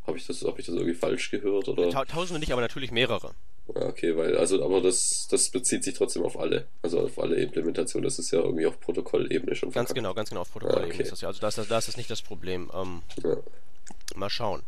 [0.07, 1.69] habe ich, das, hab ich das irgendwie falsch gehört?
[1.69, 1.91] Oder?
[2.07, 3.35] Tausende nicht, aber natürlich mehrere.
[3.75, 6.67] Ja, okay, weil, also, aber das, das bezieht sich trotzdem auf alle.
[6.83, 8.05] Also auf alle Implementationen.
[8.05, 9.95] Das ist ja irgendwie auf Protokollebene schon Ganz verkackt.
[9.95, 11.03] genau, ganz genau, auf Protokollebene ah, okay.
[11.05, 11.29] ist das ja.
[11.29, 12.71] Also da ist, da ist das nicht das Problem.
[12.75, 13.37] Ähm, ja.
[14.17, 14.63] Mal schauen.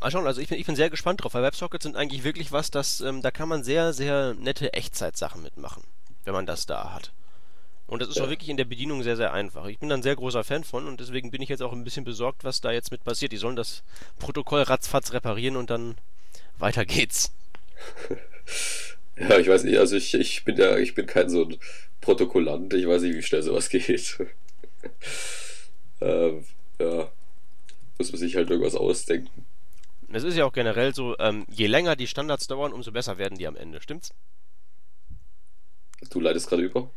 [0.00, 2.52] Mal schauen, also ich bin, ich bin sehr gespannt drauf, weil WebSockets sind eigentlich wirklich
[2.52, 5.82] was, das, ähm, da kann man sehr, sehr nette Echtzeitsachen mitmachen,
[6.24, 7.12] wenn man das da hat.
[7.86, 8.24] Und das ist ja.
[8.24, 9.66] auch wirklich in der Bedienung sehr, sehr einfach.
[9.66, 11.84] Ich bin da ein sehr großer Fan von und deswegen bin ich jetzt auch ein
[11.84, 13.32] bisschen besorgt, was da jetzt mit passiert.
[13.32, 13.82] Die sollen das
[14.18, 15.96] Protokoll ratzfatz reparieren und dann
[16.58, 17.32] weiter geht's.
[19.16, 21.56] Ja, ich weiß nicht, also ich, ich bin ja, ich bin kein so ein
[22.00, 24.18] Protokollant, ich weiß nicht, wie schnell sowas geht.
[26.00, 26.44] ähm,
[26.80, 27.08] ja,
[27.98, 29.46] muss man sich halt irgendwas ausdenken.
[30.12, 33.38] Es ist ja auch generell so, ähm, je länger die Standards dauern, umso besser werden
[33.38, 34.12] die am Ende, stimmt's?
[36.10, 36.90] Du leidest gerade über?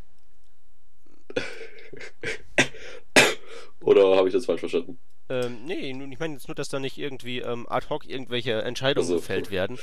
[3.82, 5.00] Oder habe ich das falsch verstanden?
[5.30, 9.08] Ähm, nee, ich meine jetzt nur, dass da nicht irgendwie ähm, ad hoc irgendwelche Entscheidungen
[9.08, 9.78] also, gefällt werden.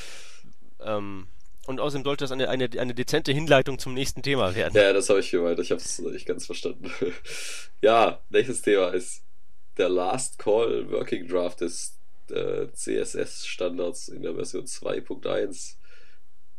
[0.81, 1.27] Ähm,
[1.67, 4.75] und außerdem sollte das eine, eine, eine dezente Hinleitung zum nächsten Thema werden.
[4.75, 5.59] Ja, das habe ich gemeint.
[5.59, 6.91] Ich habe es nicht ganz verstanden.
[7.83, 9.23] ja, nächstes Thema ist
[9.79, 11.99] der Last Call Working Draft des
[12.31, 15.77] äh, CSS-Standards in der Version 2.1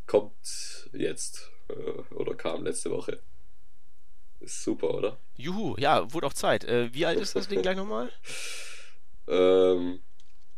[0.08, 3.20] kommt jetzt äh, oder kam letzte Woche.
[4.46, 5.18] Ist super, oder?
[5.36, 6.64] Juhu, ja, wurde auch Zeit.
[6.66, 8.12] Äh, wie alt ist das Ding gleich nochmal?
[9.28, 10.04] Ähm,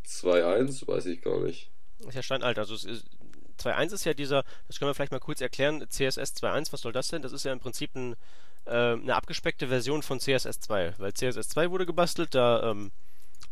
[0.05, 1.71] 2.1, weiß ich gar nicht.
[2.05, 2.59] ist ja steinalt.
[2.59, 6.81] Also 2.1 ist ja dieser, das können wir vielleicht mal kurz erklären, CSS 2.1, was
[6.81, 7.21] soll das denn?
[7.21, 8.17] Das ist ja im Prinzip ein,
[8.65, 12.91] äh, eine abgespeckte Version von CSS 2, weil CSS 2 wurde gebastelt, da ähm,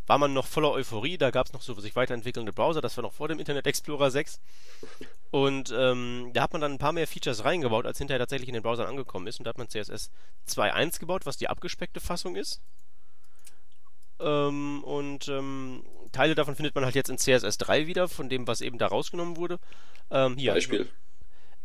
[0.07, 3.01] war man noch voller Euphorie, da gab es noch so sich weiterentwickelnde Browser, das war
[3.01, 4.39] noch vor dem Internet Explorer 6.
[5.31, 8.53] Und ähm, da hat man dann ein paar mehr Features reingebaut, als hinterher tatsächlich in
[8.53, 9.39] den Browsern angekommen ist.
[9.39, 10.11] Und da hat man CSS
[10.47, 12.61] 2.1 gebaut, was die abgespeckte Fassung ist.
[14.19, 18.47] Ähm, und ähm, Teile davon findet man halt jetzt in CSS 3 wieder, von dem,
[18.47, 19.59] was eben da rausgenommen wurde.
[20.11, 20.53] Ähm, hier.
[20.53, 20.87] Beispiel.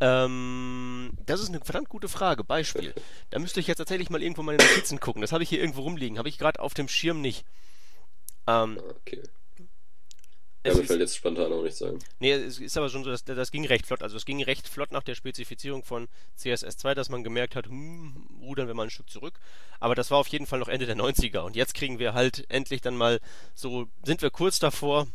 [0.01, 2.43] Ähm, das ist eine verdammt gute Frage.
[2.43, 2.95] Beispiel.
[3.29, 5.21] Da müsste ich jetzt tatsächlich mal irgendwo meine Notizen gucken.
[5.21, 6.19] Das habe ich hier irgendwo rumliegen.
[6.19, 7.45] Habe ich gerade auf dem Schirm nicht.
[8.47, 9.23] Ähm, okay.
[10.65, 11.99] Ja, mir fällt jetzt spontan auch nichts ein.
[12.19, 14.03] Nee, es ist aber schon so, dass, das ging recht flott.
[14.03, 16.07] Also es ging recht flott nach der Spezifizierung von
[16.39, 19.41] CSS2, dass man gemerkt hat, hm, rudern wir mal ein Stück zurück.
[19.79, 21.41] Aber das war auf jeden Fall noch Ende der 90er.
[21.41, 23.21] Und jetzt kriegen wir halt endlich dann mal
[23.55, 25.07] so, sind wir kurz davor,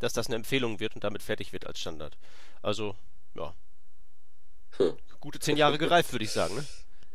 [0.00, 2.18] dass das eine Empfehlung wird und damit fertig wird als Standard.
[2.60, 2.96] Also,
[3.36, 3.54] ja.
[4.78, 4.94] Hm.
[5.20, 6.64] Gute zehn Jahre gereift, würde ich sagen, ne?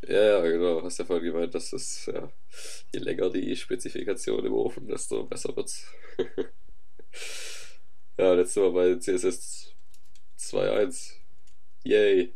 [0.07, 0.83] Ja, genau.
[0.83, 2.31] Hast ja vorhin gemeint, dass es, ja,
[2.93, 5.85] je länger die Spezifikation im Ofen, desto besser wird's.
[8.17, 9.73] ja, letztes Mal bei CSS
[10.39, 11.13] 2.1.
[11.83, 12.33] Yay.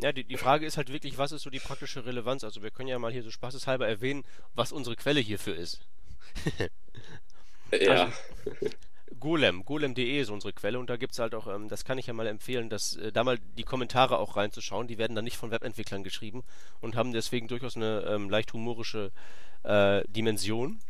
[0.00, 2.44] Ja, die, die Frage ist halt wirklich, was ist so die praktische Relevanz?
[2.44, 4.24] Also wir können ja mal hier so spaßeshalber erwähnen,
[4.54, 5.80] was unsere Quelle hierfür ist.
[7.70, 8.04] Ja.
[8.04, 8.66] Also,
[9.18, 12.12] Golem, golem.de ist unsere Quelle und da gibt's halt auch, ähm, das kann ich ja
[12.12, 14.86] mal empfehlen, dass äh, da mal die Kommentare auch reinzuschauen.
[14.86, 16.44] Die werden dann nicht von Webentwicklern geschrieben
[16.80, 19.12] und haben deswegen durchaus eine ähm, leicht humorische
[19.62, 20.80] äh, Dimension.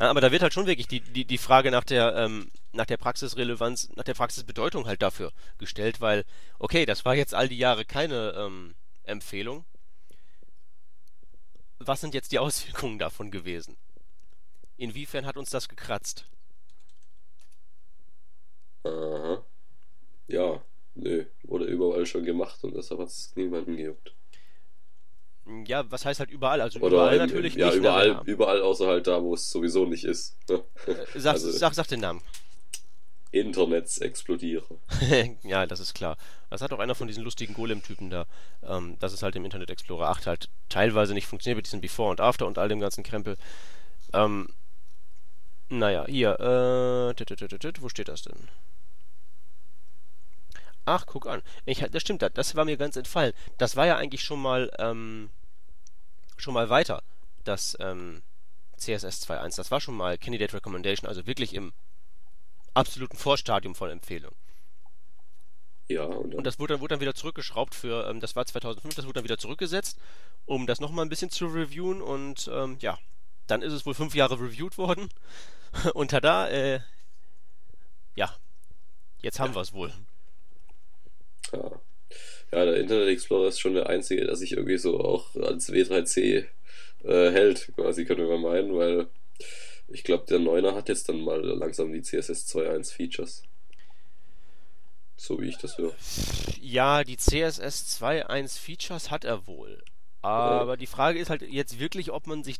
[0.00, 2.86] Ja, aber da wird halt schon wirklich die, die, die Frage nach der, ähm, nach
[2.86, 6.24] der Praxisrelevanz, nach der Praxisbedeutung halt dafür gestellt, weil,
[6.58, 8.74] okay, das war jetzt all die Jahre keine ähm,
[9.04, 9.64] Empfehlung.
[11.78, 13.76] Was sind jetzt die Auswirkungen davon gewesen?
[14.76, 16.26] Inwiefern hat uns das gekratzt?
[18.88, 19.44] Aha.
[20.28, 20.62] Ja,
[20.94, 21.24] nö.
[21.44, 24.14] Wurde überall schon gemacht und deshalb hat es niemanden gejuckt.
[25.66, 26.60] Ja, was heißt halt überall?
[26.60, 27.76] Also Oder überall im- natürlich ja, nicht.
[27.76, 30.36] ne, überall, aber- überall außer halt da, wo es sowieso nicht ist.
[30.50, 30.62] ne?
[30.86, 32.20] Äh, Sag, also- sag, sag den Namen.
[33.30, 34.64] Internets explodieren.
[35.42, 36.16] ja, das ist klar.
[36.48, 38.26] Das hat auch einer von diesen lustigen Golem-Typen da,
[38.62, 42.10] ähm, dass es halt im Internet Explorer 8 halt teilweise nicht funktioniert mit diesem Before
[42.10, 43.36] und After und all dem ganzen Krempel.
[44.14, 44.48] Ähm,
[45.68, 48.48] naja, hier, äh, wo steht das denn?
[50.88, 51.42] Ach, guck an.
[51.66, 53.34] Ich, das stimmt, das, das war mir ganz entfallen.
[53.58, 55.28] Das war ja eigentlich schon mal, ähm,
[56.38, 57.02] schon mal weiter,
[57.44, 58.22] das ähm,
[58.78, 59.56] CSS 2.1.
[59.56, 61.74] Das war schon mal Candidate Recommendation, also wirklich im
[62.72, 64.34] absoluten Vorstadium von Empfehlung.
[65.88, 68.94] Ja, und, Und das wurde dann, wurde dann wieder zurückgeschraubt für, ähm, das war 2005,
[68.94, 69.98] das wurde dann wieder zurückgesetzt,
[70.46, 72.98] um das nochmal ein bisschen zu reviewen und ähm, ja,
[73.46, 75.08] dann ist es wohl fünf Jahre reviewed worden
[75.94, 76.80] und tada, äh,
[78.14, 78.34] ja,
[79.20, 79.92] jetzt haben wir es wohl.
[81.52, 81.80] Ja.
[82.52, 86.46] ja, der Internet Explorer ist schon der einzige, der sich irgendwie so auch als W3C
[87.04, 89.08] äh, hält, quasi, könnte man meinen, weil
[89.88, 93.42] ich glaube, der 9er hat jetzt dann mal langsam die CSS 2.1 Features.
[95.16, 95.94] So wie ich das höre.
[96.60, 99.82] Ja, die CSS 2.1 Features hat er wohl.
[100.20, 102.58] Aber die Frage ist halt jetzt wirklich, ob man sich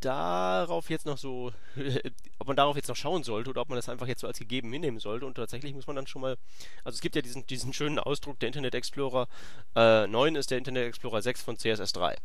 [0.00, 1.52] darauf jetzt noch so,
[2.38, 4.38] ob man darauf jetzt noch schauen sollte oder ob man das einfach jetzt so als
[4.38, 5.26] gegeben hinnehmen sollte.
[5.26, 6.36] Und tatsächlich muss man dann schon mal,
[6.84, 9.28] also es gibt ja diesen, diesen schönen Ausdruck, der Internet Explorer
[9.76, 12.16] äh, 9 ist der Internet Explorer 6 von CSS 3.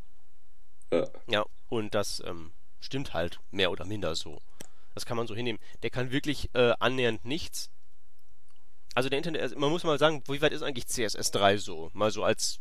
[0.92, 4.42] Ja, Ja, und das ähm, stimmt halt mehr oder minder so.
[4.94, 5.60] Das kann man so hinnehmen.
[5.84, 7.70] Der kann wirklich äh, annähernd nichts.
[8.94, 11.92] Also der Internet, also man muss mal sagen, wie weit ist eigentlich CSS 3 so?
[11.94, 12.60] Mal so als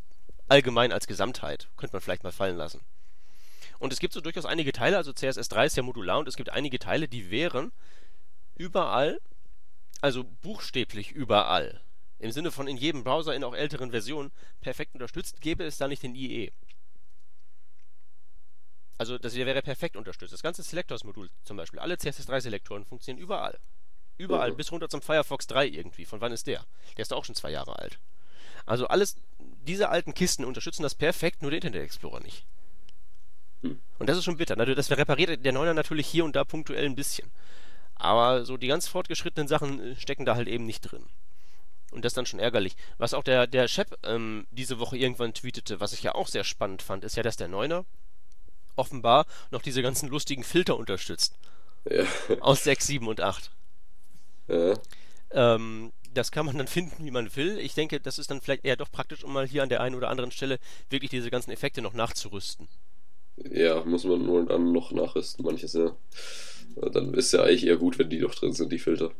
[0.48, 1.68] allgemein als Gesamtheit.
[1.77, 2.81] Könnte man vielleicht mal fallen lassen.
[3.78, 6.37] Und es gibt so durchaus einige Teile, also CSS 3 ist ja modular und es
[6.37, 7.72] gibt einige Teile, die wären
[8.56, 9.20] überall,
[10.00, 11.80] also buchstäblich überall,
[12.18, 15.88] im Sinne von in jedem Browser, in auch älteren Versionen, perfekt unterstützt, gäbe es da
[15.88, 16.52] nicht den IE.
[18.96, 20.32] Also das wäre perfekt unterstützt.
[20.32, 23.58] Das ganze Selectors-Modul zum Beispiel, alle CSS3-Selektoren funktionieren überall.
[24.16, 24.56] Überall, Mhm.
[24.56, 26.04] bis runter zum Firefox 3 irgendwie.
[26.04, 26.64] Von wann ist der?
[26.96, 27.98] Der ist doch auch schon zwei Jahre alt.
[28.66, 29.16] Also alles,
[29.66, 32.46] diese alten Kisten unterstützen das perfekt, nur der Internet Explorer nicht.
[33.64, 33.81] Hm.
[33.98, 34.57] Und das ist schon bitter.
[34.57, 37.31] Natürlich, Das repariert der Neuner natürlich hier und da punktuell ein bisschen.
[37.94, 41.07] Aber so die ganz fortgeschrittenen Sachen äh, stecken da halt eben nicht drin.
[41.90, 42.77] Und das ist dann schon ärgerlich.
[42.98, 46.44] Was auch der, der Shep ähm, diese Woche irgendwann tweetete, was ich ja auch sehr
[46.44, 47.85] spannend fand, ist ja, dass der Neuner
[48.77, 51.38] offenbar noch diese ganzen lustigen Filter unterstützt.
[51.88, 52.05] ja,
[52.40, 53.50] Aus 6, 7 und 8.
[54.48, 54.74] ja.
[55.31, 57.59] Ähm, das kann man dann finden, wie man will.
[57.59, 59.94] Ich denke, das ist dann vielleicht eher doch praktisch, um mal hier an der einen
[59.94, 60.59] oder anderen Stelle
[60.90, 62.68] wirklich diese ganzen Effekte noch nachzurüsten.
[63.36, 65.96] Ja, muss man nur dann noch nachrüsten, manches, ja.
[66.76, 69.10] Dann ist ja eigentlich eher gut, wenn die noch drin sind, die Filter.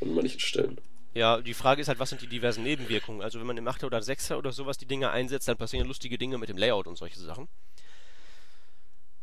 [0.00, 0.78] An manchen Stellen.
[1.14, 3.22] Ja, die Frage ist halt, was sind die diversen Nebenwirkungen?
[3.22, 6.18] Also wenn man im 8er oder 6er oder sowas die Dinge einsetzt, dann passieren lustige
[6.18, 7.48] Dinge mit dem Layout und solche Sachen.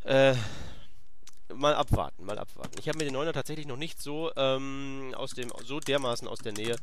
[0.04, 0.36] Äh,
[1.54, 2.78] mal abwarten, mal abwarten.
[2.80, 6.40] Ich habe mir den 9er tatsächlich noch nicht so ähm, aus dem so dermaßen aus
[6.40, 6.76] der Nähe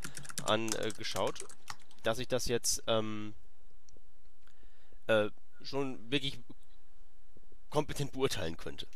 [0.44, 1.40] angeschaut,
[2.04, 3.34] dass ich das jetzt ähm,
[5.08, 5.28] äh,
[5.62, 6.38] schon wirklich
[7.70, 8.86] kompetent beurteilen könnte.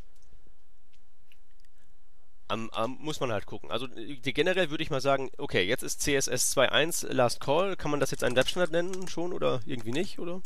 [2.47, 3.71] Am, am, muss man halt gucken.
[3.71, 7.77] Also äh, generell würde ich mal sagen, okay, jetzt ist CSS 2.1 Last Call.
[7.77, 10.19] Kann man das jetzt einen Webstandard nennen schon oder irgendwie nicht?
[10.19, 10.43] Oder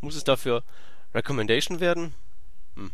[0.00, 0.62] muss es dafür
[1.14, 2.14] Recommendation werden?
[2.76, 2.92] Hm.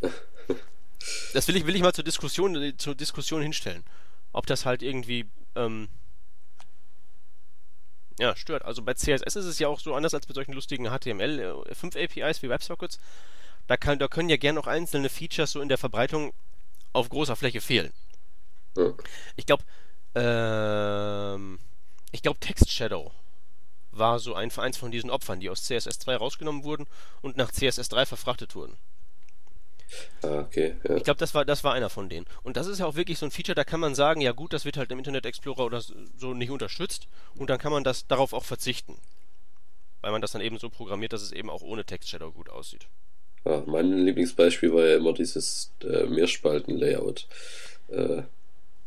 [1.33, 3.85] Das will ich, will ich mal zur Diskussion, äh, zur Diskussion hinstellen.
[4.33, 5.89] Ob das halt irgendwie ähm,
[8.21, 8.65] ja, stört.
[8.65, 12.43] Also bei CSS ist es ja auch so anders als bei solchen lustigen HTML5 APIs
[12.43, 13.01] wie WebSockets.
[13.71, 16.33] Da, kann, da können ja gern auch einzelne Features so in der Verbreitung
[16.93, 17.93] auf großer Fläche fehlen.
[18.77, 18.93] Ja.
[19.37, 19.63] Ich glaube,
[20.17, 21.61] ähm,
[22.11, 23.13] ich glaube Text Shadow
[23.93, 26.89] war so ein, eins von diesen Opfern, die aus CSS2 rausgenommen wurden
[27.23, 28.77] und nach CSS3 verfrachtet wurden.
[30.23, 30.75] Ah, okay.
[30.89, 30.97] Ja.
[30.97, 32.27] Ich glaube, das war, das war einer von denen.
[32.43, 34.53] Und das ist ja auch wirklich so ein Feature, da kann man sagen, ja gut,
[34.53, 37.07] das wird halt im Internet Explorer oder so nicht unterstützt
[37.37, 38.99] und dann kann man das darauf auch verzichten.
[40.01, 42.89] Weil man das dann eben so programmiert, dass es eben auch ohne Text-Shadow gut aussieht.
[43.45, 47.27] Ja, mein Lieblingsbeispiel war ja immer dieses äh, Mehrspalten-Layout.
[47.89, 48.23] Äh,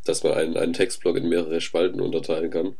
[0.06, 2.76] dass man einen, einen Textblock in mehrere Spalten unterteilen kann.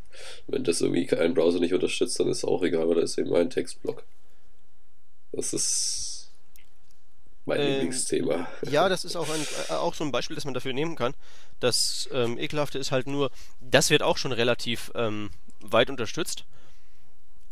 [0.48, 3.18] Wenn das irgendwie kein Browser nicht unterstützt, dann ist es auch egal, weil da ist
[3.18, 4.04] eben ein Textblock.
[5.32, 6.32] Das ist
[7.46, 8.48] mein ähm, Lieblingsthema.
[8.70, 11.14] Ja, das ist auch, ein, äh, auch so ein Beispiel, das man dafür nehmen kann.
[11.60, 13.32] Das ähm, Ekelhafte ist halt nur,
[13.62, 15.30] das wird auch schon relativ ähm,
[15.62, 16.46] weit unterstützt.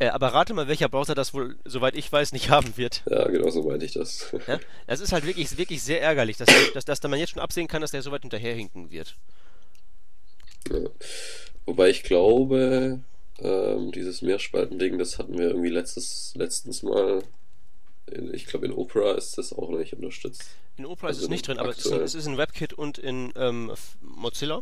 [0.02, 3.04] Äh, aber rate mal, welcher Browser das wohl, soweit ich weiß, nicht haben wird.
[3.08, 4.34] Ja, genau so meinte ich das.
[4.48, 4.60] Ja?
[4.88, 7.82] Das ist halt wirklich, wirklich sehr ärgerlich, dass, dass, dass man jetzt schon absehen kann,
[7.82, 9.16] dass der so weit hinterherhinken wird.
[10.72, 10.90] Ja.
[11.68, 13.02] Wobei ich glaube,
[13.38, 17.22] ähm, dieses Mehrspalten-Ding, das hatten wir irgendwie letztes, letztens mal.
[18.08, 20.50] In, ich glaube, in Opera ist das auch noch nicht unterstützt.
[20.78, 22.98] In Opera also ist es nicht drin, aber es ist, es ist, in WebKit und
[22.98, 24.62] in ähm, Mozilla.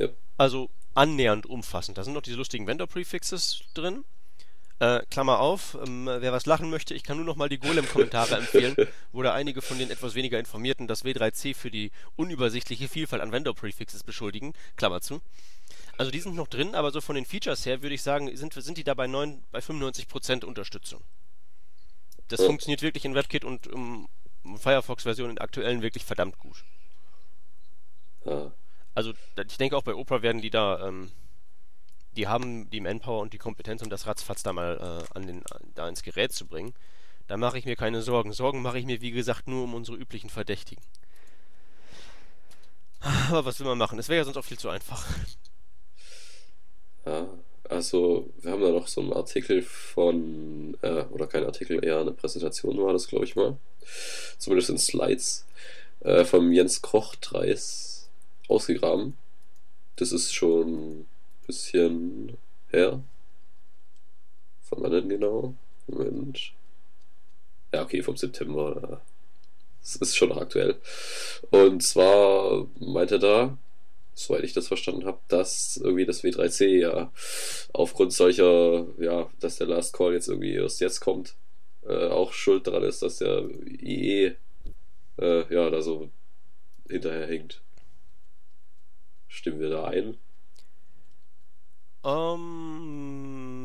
[0.00, 0.08] Ja.
[0.38, 1.98] Also annähernd umfassend.
[1.98, 4.04] Da sind noch diese lustigen Vendor-Prefixes drin.
[4.82, 8.34] Äh, Klammer auf, ähm, wer was lachen möchte, ich kann nur noch mal die Golem-Kommentare
[8.34, 8.74] empfehlen,
[9.12, 13.30] wo da einige von den etwas weniger Informierten das W3C für die unübersichtliche Vielfalt an
[13.30, 14.54] Vendor-Prefixes beschuldigen.
[14.74, 15.20] Klammer zu.
[15.98, 18.54] Also die sind noch drin, aber so von den Features her würde ich sagen, sind,
[18.54, 21.00] sind die da bei, 9, bei 95% Unterstützung.
[22.26, 22.46] Das ja.
[22.46, 24.08] funktioniert wirklich in WebKit und um,
[24.56, 26.64] Firefox-Versionen in aktuellen wirklich verdammt gut.
[28.24, 28.50] Ja.
[28.96, 29.12] Also
[29.46, 31.12] ich denke auch bei Opera werden die da ähm,
[32.16, 35.42] die haben die Manpower und die Kompetenz, um das ratzfatz da mal äh, an den,
[35.74, 36.74] da ins Gerät zu bringen.
[37.26, 38.32] Da mache ich mir keine Sorgen.
[38.32, 40.82] Sorgen mache ich mir, wie gesagt, nur um unsere üblichen Verdächtigen.
[43.30, 43.98] Aber was will man machen?
[43.98, 45.06] Es wäre ja sonst auch viel zu einfach.
[47.04, 47.26] Ja,
[47.68, 52.12] also wir haben da noch so einen Artikel von, äh, oder kein Artikel, eher eine
[52.12, 53.56] Präsentation war das, glaube ich mal.
[54.38, 55.46] Zumindest in Slides
[56.00, 58.08] äh, vom Jens Koch-Treis
[58.48, 59.16] ausgegraben.
[59.96, 61.06] Das ist schon
[61.46, 62.36] bisschen
[62.70, 63.02] her.
[64.62, 65.54] Von wann denn genau?
[65.86, 66.52] Moment.
[67.72, 69.02] Ja, okay, vom September.
[69.80, 70.76] Das ist schon noch aktuell.
[71.50, 73.58] Und zwar meinte da,
[74.14, 77.12] soweit ich das verstanden habe, dass irgendwie das W3C ja
[77.72, 81.34] aufgrund solcher, ja, dass der Last Call jetzt irgendwie erst jetzt kommt,
[81.84, 84.36] äh, auch schuld daran ist, dass der IE
[85.18, 86.10] äh, ja da so
[86.88, 87.60] hinterher hängt.
[89.28, 90.18] Stimmen wir da ein?
[92.04, 93.62] Ähm,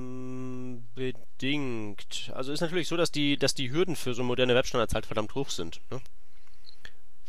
[0.94, 2.32] bedingt.
[2.34, 5.34] Also ist natürlich so, dass die, dass die Hürden für so moderne Webstandards halt verdammt
[5.34, 5.82] hoch sind.
[5.90, 6.02] Ne?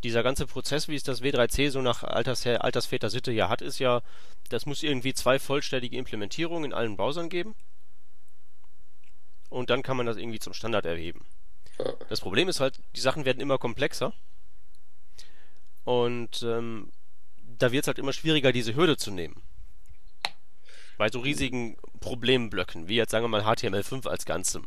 [0.02, 3.78] Dieser ganze Prozess, wie es das W3C so nach Alters, Altersväter Sitte ja hat, ist
[3.78, 4.02] ja,
[4.50, 7.54] das muss irgendwie zwei vollständige Implementierungen in allen Browsern geben.
[9.48, 11.24] Und dann kann man das irgendwie zum Standard erheben.
[12.10, 14.12] Das Problem ist halt, die Sachen werden immer komplexer.
[15.84, 16.92] Und ähm,
[17.58, 19.42] da wird es halt immer schwieriger, diese Hürde zu nehmen
[20.98, 24.66] bei so riesigen Problemblöcken, wie jetzt sagen wir mal HTML5 als Ganzem.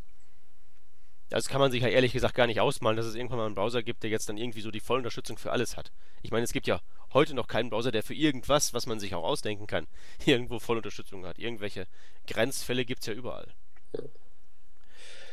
[1.30, 3.56] Das kann man sich ja ehrlich gesagt gar nicht ausmalen, dass es irgendwann mal einen
[3.56, 5.92] Browser gibt, der jetzt dann irgendwie so die Vollunterstützung für alles hat.
[6.24, 6.82] Ich meine, es gibt ja
[7.14, 9.88] heute noch keinen Browser, der für irgendwas, was man sich auch ausdenken kann,
[10.26, 11.38] irgendwo Vollunterstützung hat.
[11.38, 11.88] Irgendwelche
[12.28, 13.54] Grenzfälle gibt es ja überall.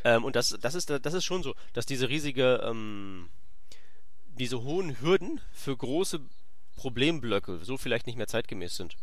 [0.03, 3.29] Ähm, und das, das, ist, das ist schon so, dass diese riesige, ähm,
[4.27, 6.21] diese hohen Hürden für große
[6.77, 8.95] Problemblöcke so vielleicht nicht mehr zeitgemäß sind.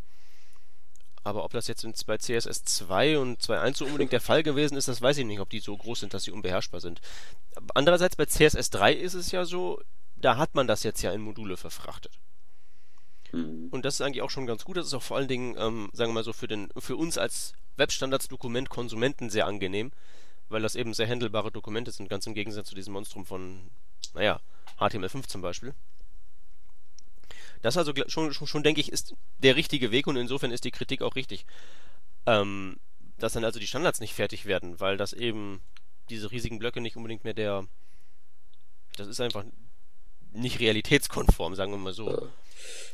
[1.26, 4.86] Aber ob das jetzt bei CSS 2 und 2.1 so unbedingt der Fall gewesen ist,
[4.86, 7.00] das weiß ich nicht, ob die so groß sind, dass sie unbeherrschbar sind.
[7.74, 9.80] Andererseits bei CSS 3 ist es ja so,
[10.14, 12.12] da hat man das jetzt ja in Module verfrachtet.
[13.32, 13.70] Mhm.
[13.72, 14.76] Und das ist eigentlich auch schon ganz gut.
[14.76, 17.18] Das ist auch vor allen Dingen, ähm, sagen wir mal so, für, den, für uns
[17.18, 19.90] als Webstandards-Dokument Konsumenten sehr angenehm,
[20.48, 23.68] weil das eben sehr handelbare Dokumente sind, ganz im Gegensatz zu diesem Monstrum von,
[24.14, 24.38] naja,
[24.78, 25.74] HTML5 zum Beispiel.
[27.66, 30.70] Das also schon, schon, schon denke ich, ist der richtige Weg und insofern ist die
[30.70, 31.46] Kritik auch richtig.
[32.24, 32.76] Ähm,
[33.18, 35.60] dass dann also die Standards nicht fertig werden, weil das eben
[36.08, 37.66] diese riesigen Blöcke nicht unbedingt mehr der.
[38.96, 39.44] Das ist einfach
[40.30, 42.08] nicht realitätskonform, sagen wir mal so.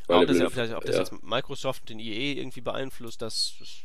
[0.08, 0.20] Ja.
[0.20, 1.02] Ob das, ob das, ob das ja.
[1.02, 3.82] jetzt Microsoft und den IE irgendwie beeinflusst, das, das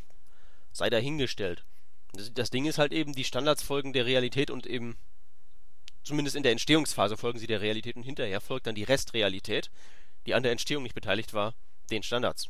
[0.71, 1.65] sei dahingestellt.
[2.13, 4.95] Das, das, Ding ist halt eben, die Standards folgen der Realität und eben,
[6.05, 9.69] zumindest in der Entstehungsphase folgen sie der Realität und hinterher folgt dann die Restrealität
[10.27, 11.55] die an der Entstehung nicht beteiligt war,
[11.89, 12.49] den Standards.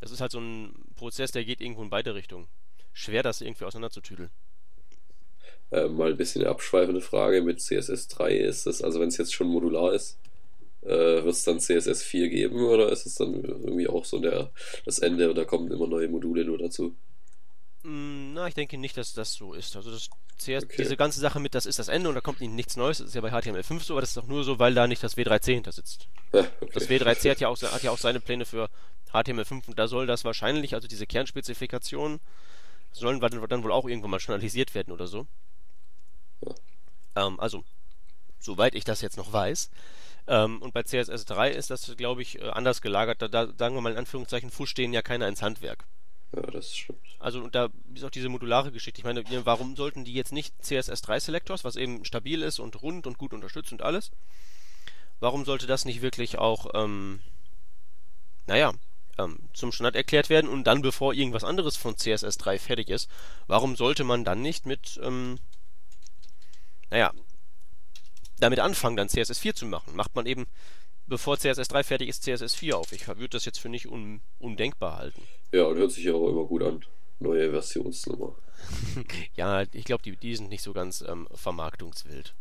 [0.00, 2.48] Das ist halt so ein Prozess, der geht irgendwo in beide Richtungen.
[2.92, 4.30] Schwer, das irgendwie auseinanderzutüdeln.
[5.70, 9.16] Äh, mal ein bisschen eine abschweifende Frage mit CSS 3 ist es, also wenn es
[9.16, 10.18] jetzt schon modular ist,
[10.82, 14.52] äh, wird es dann CSS 4 geben oder ist es dann irgendwie auch so der,
[14.84, 16.94] das Ende und da kommen immer neue Module nur dazu?
[17.86, 19.76] Mm, na, ich denke nicht, dass das so ist.
[19.76, 20.74] Also das CS, okay.
[20.78, 23.14] diese ganze Sache mit, das ist das Ende und da kommt nichts Neues, das ist
[23.14, 25.54] ja bei HTML5 so, aber das ist auch nur so, weil da nicht das W3C
[25.54, 26.08] hinter sitzt.
[26.32, 26.70] Ja, okay.
[26.74, 28.68] Das W3C hat ja, auch, hat ja auch seine Pläne für
[29.12, 32.20] HTML5 und da soll das wahrscheinlich, also diese Kernspezifikationen,
[32.90, 35.26] sollen dann wohl auch irgendwann mal journalisiert werden oder so.
[36.44, 37.26] Ja.
[37.26, 37.62] Ähm, also,
[38.40, 39.70] soweit ich das jetzt noch weiß.
[40.26, 43.22] Ähm, und bei CSS3 ist das, glaube ich, äh, anders gelagert.
[43.22, 45.84] Da, da, sagen wir mal in Anführungszeichen, Fuß stehen ja keiner ins Handwerk.
[46.34, 47.05] Ja, das stimmt.
[47.26, 49.00] Also und da ist auch diese modulare Geschichte.
[49.00, 53.04] Ich meine, warum sollten die jetzt nicht CSS3 Selectors, was eben stabil ist und rund
[53.08, 54.12] und gut unterstützt und alles?
[55.18, 57.18] Warum sollte das nicht wirklich auch, ähm,
[58.46, 58.74] naja,
[59.18, 63.10] ähm, zum Standard erklärt werden und dann, bevor irgendwas anderes von CSS3 fertig ist,
[63.48, 65.40] warum sollte man dann nicht mit, ähm,
[66.90, 67.12] naja,
[68.38, 69.96] damit anfangen, dann CSS4 zu machen?
[69.96, 70.46] Macht man eben,
[71.08, 72.92] bevor CSS3 fertig ist, CSS4 auf.
[72.92, 75.22] Ich würde das jetzt für nicht un undenkbar halten.
[75.50, 76.84] Ja, und hört sich ja auch immer gut an.
[77.18, 78.34] Neue Versionsnummer.
[79.36, 82.34] ja, ich glaube, die, die sind nicht so ganz ähm, vermarktungswild.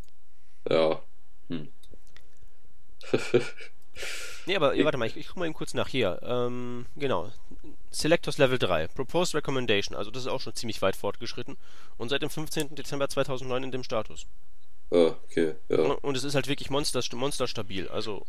[0.69, 1.01] Ja.
[1.49, 1.69] Hm.
[4.45, 6.19] nee, aber warte mal, ich, ich guck mal eben kurz nach hier.
[6.23, 7.31] Ähm, genau.
[7.91, 11.55] Selectors Level 3, Proposed Recommendation, also das ist auch schon ziemlich weit fortgeschritten
[11.97, 12.75] und seit dem 15.
[12.75, 14.25] Dezember 2009 in dem Status.
[14.91, 15.77] Ah, okay, ja.
[15.77, 18.25] Und es ist halt wirklich monster, monsterstabil, also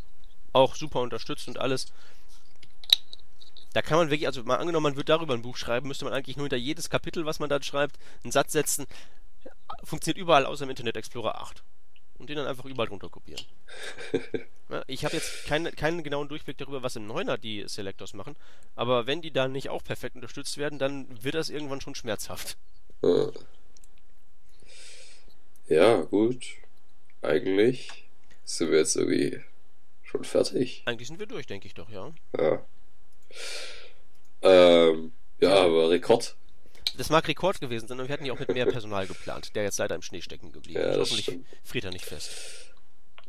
[0.52, 1.92] auch super unterstützt und alles.
[3.76, 6.14] Da kann man wirklich, also mal angenommen, man würde darüber ein Buch schreiben, müsste man
[6.14, 8.86] eigentlich nur hinter jedes Kapitel, was man da schreibt, einen Satz setzen.
[9.84, 11.62] Funktioniert überall außer im Internet Explorer 8.
[12.16, 13.44] Und den dann einfach überall drunter kopieren.
[14.70, 18.34] ja, ich habe jetzt kein, keinen genauen Durchblick darüber, was im 9er die Selectors machen.
[18.76, 22.56] Aber wenn die dann nicht auch perfekt unterstützt werden, dann wird das irgendwann schon schmerzhaft.
[25.68, 26.46] Ja, gut.
[27.20, 28.08] Eigentlich
[28.46, 29.38] sind wir jetzt irgendwie
[30.02, 30.82] schon fertig.
[30.86, 32.14] Eigentlich sind wir durch, denke ich doch, ja.
[32.38, 32.64] Ja.
[34.42, 36.36] Ähm, ja, aber Rekord.
[36.96, 39.64] Das mag Rekord gewesen sein, und wir hätten ja auch mit mehr Personal geplant, der
[39.64, 40.94] jetzt leider im Schnee stecken geblieben ist.
[40.94, 41.46] Ja, Hoffentlich stimmt.
[41.62, 42.30] friert er nicht fest.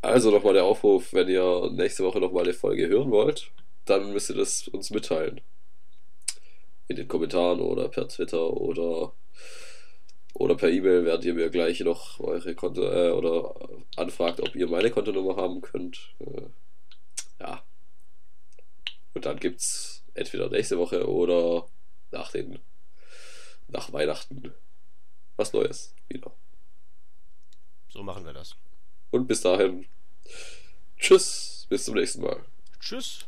[0.01, 3.51] Also nochmal der Aufruf, wenn ihr nächste Woche nochmal eine Folge hören wollt,
[3.85, 5.41] dann müsst ihr das uns mitteilen.
[6.87, 9.11] In den Kommentaren oder per Twitter oder,
[10.33, 13.55] oder per E-Mail, während ihr mir gleich noch eure Konto äh, oder
[13.97, 16.13] anfragt, ob ihr meine Kontonummer haben könnt.
[16.19, 16.43] Äh,
[17.41, 17.61] ja,
[19.17, 21.67] und dann gibt es entweder nächste Woche oder
[22.11, 22.59] nach den
[23.67, 24.53] nach Weihnachten
[25.35, 26.31] was Neues wieder.
[27.89, 28.55] So machen wir das.
[29.09, 29.87] Und bis dahin.
[30.99, 32.45] Tschüss, bis zum nächsten Mal.
[32.79, 33.25] Tschüss.